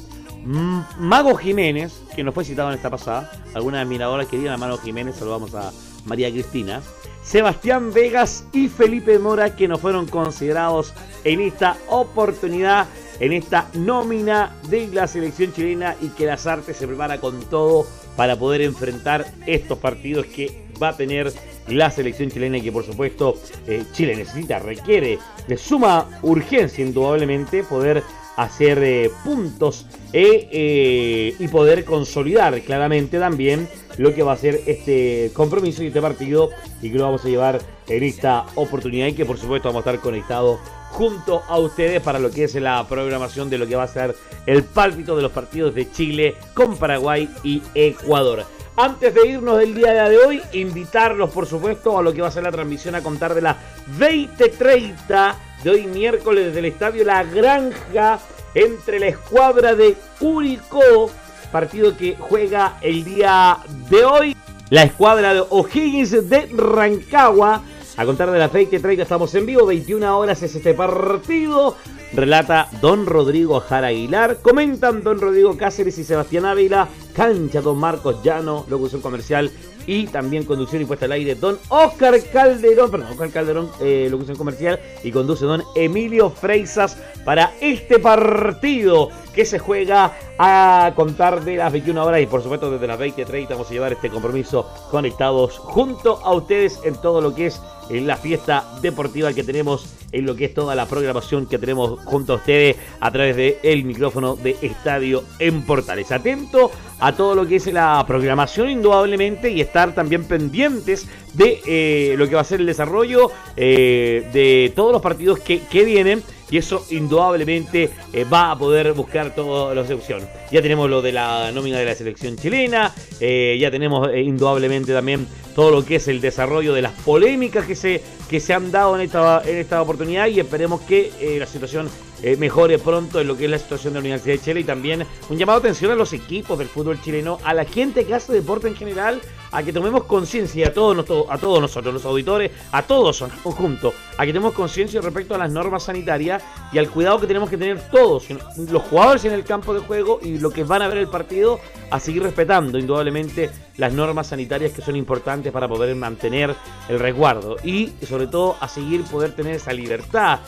Mago 0.45 1.35
Jiménez, 1.35 2.01
que 2.15 2.23
nos 2.23 2.33
fue 2.33 2.45
citado 2.45 2.69
en 2.69 2.75
esta 2.75 2.89
pasada, 2.89 3.29
algunas 3.53 3.81
admiradoras 3.81 4.27
querían 4.27 4.53
a 4.53 4.57
Mago 4.57 4.77
Jiménez, 4.77 5.17
saludamos 5.17 5.53
a 5.53 5.73
María 6.05 6.31
Cristina, 6.31 6.81
Sebastián 7.23 7.91
Vegas 7.91 8.45
y 8.53 8.69
Felipe 8.69 9.19
Mora, 9.19 9.57
que 9.57 9.67
nos 9.67 9.81
fueron 9.81 10.07
considerados 10.07 10.93
en 11.25 11.41
esta 11.41 11.75
oportunidad 11.89 12.87
en 13.19 13.33
esta 13.33 13.67
nómina 13.73 14.55
de 14.69 14.87
la 14.87 15.07
selección 15.07 15.53
chilena 15.53 15.95
y 16.01 16.07
que 16.09 16.25
las 16.25 16.47
artes 16.47 16.77
se 16.77 16.87
prepara 16.87 17.19
con 17.19 17.41
todo 17.49 17.85
para 18.15 18.37
poder 18.37 18.61
enfrentar 18.61 19.25
estos 19.45 19.77
partidos 19.77 20.25
que 20.25 20.63
va 20.81 20.89
a 20.89 20.97
tener 20.97 21.31
la 21.67 21.91
selección 21.91 22.31
chilena 22.31 22.57
y 22.57 22.61
que 22.61 22.71
por 22.71 22.85
supuesto 22.85 23.37
eh, 23.67 23.83
Chile 23.93 24.15
necesita, 24.15 24.59
requiere 24.59 25.19
de 25.47 25.57
suma 25.57 26.19
urgencia 26.21 26.83
indudablemente 26.83 27.63
poder 27.63 28.03
hacer 28.37 28.79
eh, 28.81 29.11
puntos 29.23 29.85
eh, 30.13 31.35
y 31.37 31.47
poder 31.49 31.83
consolidar 31.83 32.59
claramente 32.61 33.19
también 33.19 33.67
lo 33.99 34.15
que 34.15 34.23
va 34.23 34.31
a 34.31 34.37
ser 34.37 34.61
este 34.65 35.29
compromiso 35.33 35.83
y 35.83 35.87
este 35.87 36.01
partido 36.01 36.51
y 36.81 36.89
que 36.89 36.97
lo 36.97 37.03
vamos 37.03 37.25
a 37.25 37.27
llevar 37.27 37.59
en 37.85 38.03
esta 38.03 38.45
oportunidad 38.55 39.07
y 39.07 39.13
que 39.13 39.25
por 39.25 39.37
supuesto 39.37 39.67
vamos 39.67 39.85
a 39.85 39.89
estar 39.89 40.01
conectados 40.01 40.61
junto 40.91 41.43
a 41.45 41.59
ustedes 41.59 42.01
para 42.01 42.17
lo 42.17 42.31
que 42.31 42.45
es 42.45 42.55
la 42.55 42.87
programación 42.87 43.49
de 43.49 43.57
lo 43.57 43.67
que 43.67 43.75
va 43.75 43.83
a 43.83 43.87
ser 43.87 44.15
el 44.45 44.63
pálpito 44.63 45.17
de 45.17 45.21
los 45.21 45.33
partidos 45.33 45.75
de 45.75 45.91
Chile 45.91 46.35
con 46.53 46.77
Paraguay 46.77 47.29
y 47.43 47.61
Ecuador. 47.75 48.45
Antes 48.77 49.13
de 49.13 49.27
irnos 49.27 49.57
del 49.57 49.75
día 49.75 50.07
de 50.07 50.17
hoy, 50.17 50.41
invitarlos 50.53 51.29
por 51.31 51.45
supuesto 51.45 51.97
a 51.97 52.01
lo 52.01 52.13
que 52.13 52.21
va 52.21 52.29
a 52.29 52.31
ser 52.31 52.43
la 52.43 52.51
transmisión 52.51 52.95
a 52.95 53.03
contar 53.03 53.33
de 53.35 53.41
las 53.41 53.57
20:30 53.99 55.35
de 55.61 55.69
hoy 55.69 55.87
miércoles 55.87 56.45
desde 56.45 56.59
el 56.59 56.65
estadio 56.65 57.03
La 57.03 57.25
Granja 57.25 58.17
entre 58.53 58.99
la 59.01 59.07
escuadra 59.07 59.75
de 59.75 59.97
Curicó, 60.17 61.11
partido 61.51 61.95
que 61.97 62.15
juega 62.19 62.77
el 62.81 63.03
día 63.03 63.57
de 63.89 64.05
hoy. 64.05 64.35
La 64.69 64.83
escuadra 64.83 65.33
de 65.33 65.43
O'Higgins 65.49 66.29
de 66.29 66.47
Rancagua 66.53 67.63
a 67.99 68.05
contar 68.05 68.31
de 68.31 68.39
la 68.39 68.47
que 68.47 68.79
traiga, 68.79 69.03
estamos 69.03 69.35
en 69.35 69.45
vivo, 69.45 69.65
21 69.65 70.17
horas 70.17 70.41
es 70.41 70.55
este 70.55 70.73
partido. 70.73 71.75
Relata 72.13 72.69
Don 72.79 73.05
Rodrigo 73.05 73.59
Jara 73.59 73.87
Aguilar. 73.87 74.37
Comentan 74.41 75.03
Don 75.03 75.19
Rodrigo 75.19 75.57
Cáceres 75.57 75.97
y 75.97 76.05
Sebastián 76.05 76.45
Ávila. 76.45 76.87
Cancha 77.13 77.59
Don 77.59 77.77
Marcos 77.77 78.23
Llano, 78.23 78.65
locución 78.69 79.01
comercial 79.01 79.51
y 79.85 80.07
también 80.07 80.45
conducción 80.45 80.81
y 80.81 80.85
puesta 80.85 81.07
al 81.07 81.11
aire 81.11 81.35
Don 81.35 81.59
Oscar 81.67 82.15
Calderón, 82.31 82.89
perdón, 82.89 83.11
Oscar 83.11 83.31
Calderón, 83.31 83.69
eh, 83.81 84.07
locución 84.09 84.37
comercial 84.37 84.79
y 85.03 85.11
conduce 85.11 85.43
Don 85.43 85.63
Emilio 85.75 86.29
Freisas 86.29 86.97
para 87.25 87.51
este 87.59 87.99
partido 87.99 89.09
que 89.39 89.45
se 89.45 89.57
juega 89.57 90.11
a 90.37 90.91
contar 90.97 91.45
de 91.45 91.55
las 91.55 91.71
21 91.71 92.03
horas 92.03 92.21
y 92.21 92.25
por 92.25 92.43
supuesto 92.43 92.69
desde 92.71 92.87
las 92.87 92.99
20.30 92.99 93.47
vamos 93.51 93.69
a 93.69 93.71
llevar 93.71 93.93
este 93.93 94.09
compromiso 94.09 94.69
conectados 94.91 95.59
junto 95.59 96.17
a 96.25 96.33
ustedes 96.33 96.81
en 96.83 96.95
todo 96.95 97.21
lo 97.21 97.33
que 97.33 97.45
es 97.45 97.61
la 97.89 98.17
fiesta 98.17 98.65
deportiva 98.81 99.31
que 99.31 99.45
tenemos, 99.45 99.95
en 100.11 100.25
lo 100.25 100.35
que 100.35 100.43
es 100.43 100.53
toda 100.53 100.75
la 100.75 100.87
programación 100.87 101.45
que 101.45 101.57
tenemos 101.57 102.01
junto 102.03 102.33
a 102.33 102.35
ustedes 102.35 102.75
a 102.99 103.11
través 103.11 103.37
del 103.37 103.55
el 103.63 103.85
micrófono 103.85 104.35
de 104.35 104.57
Estadio 104.61 105.23
en 105.39 105.65
Portales. 105.65 106.11
Atento 106.11 106.69
a 106.99 107.13
todo 107.13 107.33
lo 107.33 107.47
que 107.47 107.55
es 107.55 107.67
la 107.67 108.03
programación 108.05 108.69
indudablemente 108.69 109.49
y 109.49 109.61
estar 109.61 109.95
también 109.95 110.25
pendientes 110.25 111.07
de 111.33 111.61
eh, 111.65 112.15
lo 112.17 112.27
que 112.27 112.35
va 112.35 112.41
a 112.41 112.43
ser 112.43 112.59
el 112.59 112.65
desarrollo 112.65 113.31
eh, 113.55 114.29
de 114.33 114.73
todos 114.75 114.91
los 114.91 115.01
partidos 115.01 115.39
que, 115.39 115.61
que 115.61 115.85
vienen 115.85 116.21
y 116.51 116.57
eso 116.57 116.85
indudablemente 116.89 117.89
eh, 118.13 118.23
va 118.23 118.51
a 118.51 118.57
poder 118.57 118.93
buscar 118.93 119.33
todas 119.35 119.75
las 119.75 119.89
opciones. 119.91 120.27
Ya 120.51 120.61
tenemos 120.61 120.89
lo 120.89 121.01
de 121.01 121.11
la 121.11 121.51
nómina 121.51 121.77
de 121.77 121.85
la 121.85 121.95
selección 121.95 122.37
chilena, 122.37 122.93
eh, 123.19 123.57
ya 123.59 123.71
tenemos 123.71 124.07
eh, 124.09 124.21
indudablemente 124.21 124.93
también 124.93 125.27
todo 125.55 125.71
lo 125.71 125.85
que 125.85 125.95
es 125.95 126.07
el 126.07 126.21
desarrollo 126.21 126.73
de 126.73 126.81
las 126.81 126.93
polémicas 126.93 127.65
que 127.65 127.75
se, 127.75 128.01
que 128.29 128.39
se 128.39 128.53
han 128.53 128.71
dado 128.71 128.95
en 128.95 129.01
esta, 129.01 129.41
en 129.45 129.57
esta 129.57 129.81
oportunidad 129.81 130.27
y 130.27 130.39
esperemos 130.39 130.81
que 130.81 131.11
la 131.37 131.45
situación 131.45 131.89
mejore 132.37 132.79
pronto 132.79 133.19
en 133.19 133.27
lo 133.27 133.37
que 133.37 133.45
es 133.45 133.51
la 133.51 133.59
situación 133.59 133.93
de 133.93 133.99
la 133.99 134.01
Universidad 134.01 134.35
de 134.35 134.41
Chile 134.41 134.59
y 134.61 134.63
también 134.63 135.05
un 135.29 135.37
llamado 135.37 135.59
de 135.59 135.67
atención 135.67 135.91
a 135.91 135.95
los 135.95 136.13
equipos 136.13 136.57
del 136.57 136.67
fútbol 136.67 137.01
chileno, 137.01 137.39
a 137.43 137.53
la 137.53 137.65
gente 137.65 138.05
que 138.05 138.13
hace 138.13 138.33
deporte 138.33 138.67
en 138.67 138.75
general, 138.75 139.21
a 139.51 139.63
que 139.63 139.73
tomemos 139.73 140.03
conciencia 140.03 140.67
a 140.67 140.73
todos, 140.73 141.27
a 141.29 141.37
todos 141.37 141.61
nosotros, 141.61 141.93
los 141.93 142.05
auditores, 142.05 142.51
a 142.71 142.83
todos 142.83 143.21
en 143.21 143.29
conjunto, 143.43 143.93
a 144.17 144.25
que 144.25 144.33
tenemos 144.33 144.53
conciencia 144.53 145.01
respecto 145.01 145.35
a 145.35 145.37
las 145.37 145.51
normas 145.51 145.83
sanitarias 145.83 146.43
y 146.71 146.77
al 146.77 146.89
cuidado 146.89 147.19
que 147.19 147.27
tenemos 147.27 147.49
que 147.49 147.57
tener 147.57 147.79
todos, 147.89 148.27
los 148.29 148.83
jugadores 148.83 149.25
en 149.25 149.33
el 149.33 149.43
campo 149.43 149.73
de 149.73 149.79
juego 149.79 150.19
y 150.21 150.37
lo 150.37 150.51
que 150.51 150.63
van 150.63 150.81
a 150.81 150.87
ver 150.87 150.97
el 150.97 151.07
partido, 151.07 151.59
a 151.89 151.99
seguir 151.99 152.23
respetando 152.23 152.77
indudablemente 152.77 153.49
las 153.79 153.93
normas 153.93 154.27
sanitarias 154.27 154.73
que 154.73 154.81
son 154.81 154.95
importantes 154.95 155.51
para 155.51 155.67
poder 155.67 155.95
mantener 155.95 156.53
el 156.89 156.99
resguardo 156.99 157.55
y 157.63 157.93
sobre 158.07 158.27
todo 158.27 158.57
a 158.59 158.67
seguir 158.67 159.03
poder 159.05 159.35
tener 159.35 159.55
esa 159.55 159.73
libertad, 159.73 160.39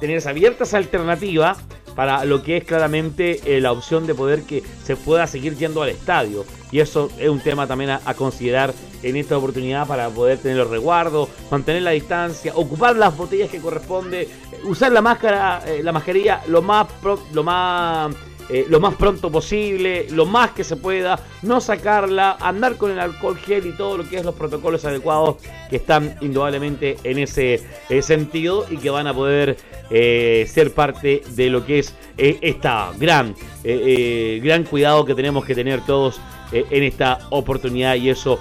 tener 0.00 0.18
esa 0.18 0.30
abiertas 0.30 0.74
alternativa 0.74 1.56
para 1.94 2.24
lo 2.24 2.42
que 2.42 2.58
es 2.58 2.64
claramente 2.64 3.40
eh, 3.44 3.60
la 3.60 3.72
opción 3.72 4.06
de 4.06 4.14
poder 4.14 4.42
que 4.42 4.62
se 4.84 4.96
pueda 4.96 5.26
seguir 5.26 5.56
yendo 5.56 5.82
al 5.82 5.88
estadio. 5.90 6.44
Y 6.70 6.78
eso 6.78 7.10
es 7.18 7.28
un 7.28 7.40
tema 7.40 7.66
también 7.66 7.90
a, 7.90 8.14
considerar 8.14 8.72
en 9.02 9.16
esta 9.16 9.36
oportunidad 9.36 9.86
para 9.86 10.08
poder 10.08 10.38
tener 10.38 10.56
los 10.56 10.70
resguardos, 10.70 11.28
mantener 11.50 11.82
la 11.82 11.90
distancia, 11.90 12.52
ocupar 12.54 12.96
las 12.96 13.16
botellas 13.16 13.50
que 13.50 13.60
corresponde, 13.60 14.28
usar 14.64 14.92
la 14.92 15.02
máscara, 15.02 15.62
eh, 15.66 15.82
la 15.82 15.92
mascarilla 15.92 16.42
lo 16.46 16.62
más, 16.62 16.86
lo 17.32 17.42
más 17.42 18.14
eh, 18.52 18.66
lo 18.68 18.80
más 18.80 18.96
pronto 18.96 19.30
posible, 19.30 20.06
lo 20.10 20.26
más 20.26 20.50
que 20.50 20.64
se 20.64 20.76
pueda, 20.76 21.20
no 21.42 21.60
sacarla, 21.60 22.36
andar 22.40 22.76
con 22.76 22.90
el 22.90 22.98
alcohol 22.98 23.38
gel 23.38 23.66
y 23.66 23.72
todo 23.72 23.98
lo 23.98 24.08
que 24.08 24.16
es 24.16 24.24
los 24.24 24.34
protocolos 24.34 24.84
adecuados 24.84 25.36
que 25.68 25.76
están 25.76 26.16
indudablemente 26.20 26.96
en 27.04 27.18
ese 27.18 27.62
eh, 27.88 28.02
sentido 28.02 28.66
y 28.68 28.78
que 28.78 28.90
van 28.90 29.06
a 29.06 29.14
poder 29.14 29.56
eh, 29.90 30.46
ser 30.48 30.74
parte 30.74 31.22
de 31.28 31.48
lo 31.48 31.64
que 31.64 31.78
es 31.78 31.94
esta 32.16 32.92
gran, 32.98 33.34
gran 33.62 34.64
cuidado 34.64 35.04
que 35.04 35.14
tenemos 35.14 35.44
que 35.44 35.54
tener 35.54 35.80
todos 35.86 36.20
en 36.52 36.82
esta 36.82 37.20
oportunidad 37.30 37.94
y 37.94 38.10
eso 38.10 38.38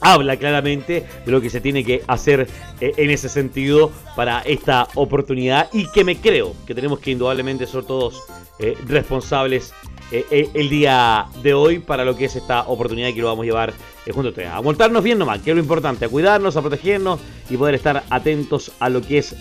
habla 0.00 0.36
claramente 0.36 1.04
de 1.24 1.32
lo 1.32 1.40
que 1.40 1.50
se 1.50 1.60
tiene 1.60 1.84
que 1.84 2.02
hacer 2.06 2.46
eh, 2.80 2.92
en 2.96 3.10
ese 3.10 3.28
sentido 3.28 3.90
para 4.16 4.40
esta 4.40 4.88
oportunidad 4.94 5.68
y 5.72 5.90
que 5.90 6.04
me 6.04 6.16
creo 6.16 6.54
que 6.66 6.74
tenemos 6.74 6.98
que 7.00 7.10
indudablemente 7.12 7.66
ser 7.66 7.84
todos 7.84 8.22
eh, 8.58 8.76
responsables 8.86 9.72
eh, 10.12 10.50
el 10.54 10.68
día 10.68 11.26
de 11.42 11.54
hoy 11.54 11.78
para 11.78 12.04
lo 12.04 12.16
que 12.16 12.24
es 12.24 12.36
esta 12.36 12.62
oportunidad 12.62 13.14
que 13.14 13.20
lo 13.20 13.28
vamos 13.28 13.44
a 13.44 13.46
llevar 13.46 13.72
junto 14.12 14.28
a 14.28 14.30
ustedes. 14.30 14.48
A 14.50 14.60
montarnos 14.60 15.04
bien 15.04 15.18
nomás, 15.18 15.40
que 15.40 15.50
es 15.50 15.56
lo 15.56 15.62
importante, 15.62 16.04
a 16.04 16.08
cuidarnos, 16.08 16.56
a 16.56 16.60
protegernos 16.60 17.20
y 17.48 17.56
poder 17.56 17.76
estar 17.76 18.02
atentos 18.10 18.72
a 18.80 18.88
lo 18.88 19.02
que 19.02 19.18
es 19.18 19.36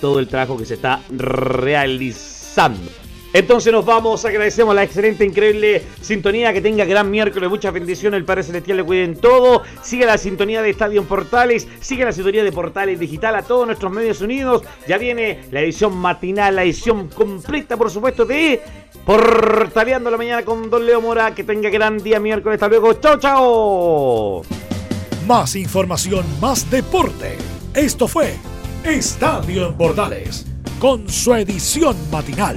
todo 0.00 0.20
el 0.20 0.26
trabajo 0.26 0.56
que 0.56 0.64
se 0.64 0.74
está 0.74 1.02
realizando. 1.10 2.90
Entonces 3.32 3.72
nos 3.72 3.84
vamos, 3.84 4.24
agradecemos 4.24 4.74
la 4.74 4.82
excelente, 4.82 5.24
increíble 5.24 5.82
sintonía, 6.00 6.52
que 6.52 6.60
tenga 6.60 6.84
gran 6.84 7.10
miércoles, 7.10 7.50
muchas 7.50 7.72
bendiciones, 7.72 8.18
el 8.18 8.24
Padre 8.24 8.44
Celestial 8.44 8.78
le 8.78 8.84
cuiden 8.84 9.16
todo, 9.16 9.62
sigue 9.82 10.06
la 10.06 10.16
sintonía 10.16 10.62
de 10.62 10.70
Estadio 10.70 11.04
Portales, 11.04 11.66
sigue 11.80 12.04
la 12.04 12.12
sintonía 12.12 12.44
de 12.44 12.52
Portales 12.52 12.98
Digital 12.98 13.34
a 13.34 13.42
todos 13.42 13.66
nuestros 13.66 13.92
medios 13.92 14.20
unidos, 14.20 14.62
ya 14.88 14.96
viene 14.96 15.40
la 15.50 15.60
edición 15.60 15.96
matinal, 15.96 16.56
la 16.56 16.64
edición 16.64 17.08
completa 17.08 17.76
por 17.76 17.90
supuesto 17.90 18.24
de 18.24 18.62
Portaleando 19.04 20.10
la 20.10 20.16
mañana 20.16 20.44
con 20.44 20.70
Don 20.70 20.86
Leo 20.86 21.00
Mora, 21.00 21.34
que 21.34 21.44
tenga 21.44 21.68
gran 21.68 21.98
día 21.98 22.18
miércoles, 22.18 22.56
hasta 22.56 22.68
luego, 22.68 22.94
chao 22.94 23.18
chao. 23.18 24.42
Más 25.26 25.56
información, 25.56 26.24
más 26.40 26.70
deporte, 26.70 27.36
esto 27.74 28.08
fue 28.08 28.34
Estadio 28.84 29.68
en 29.68 29.74
Portales, 29.74 30.46
con 30.78 31.08
su 31.08 31.34
edición 31.34 31.96
matinal 32.10 32.56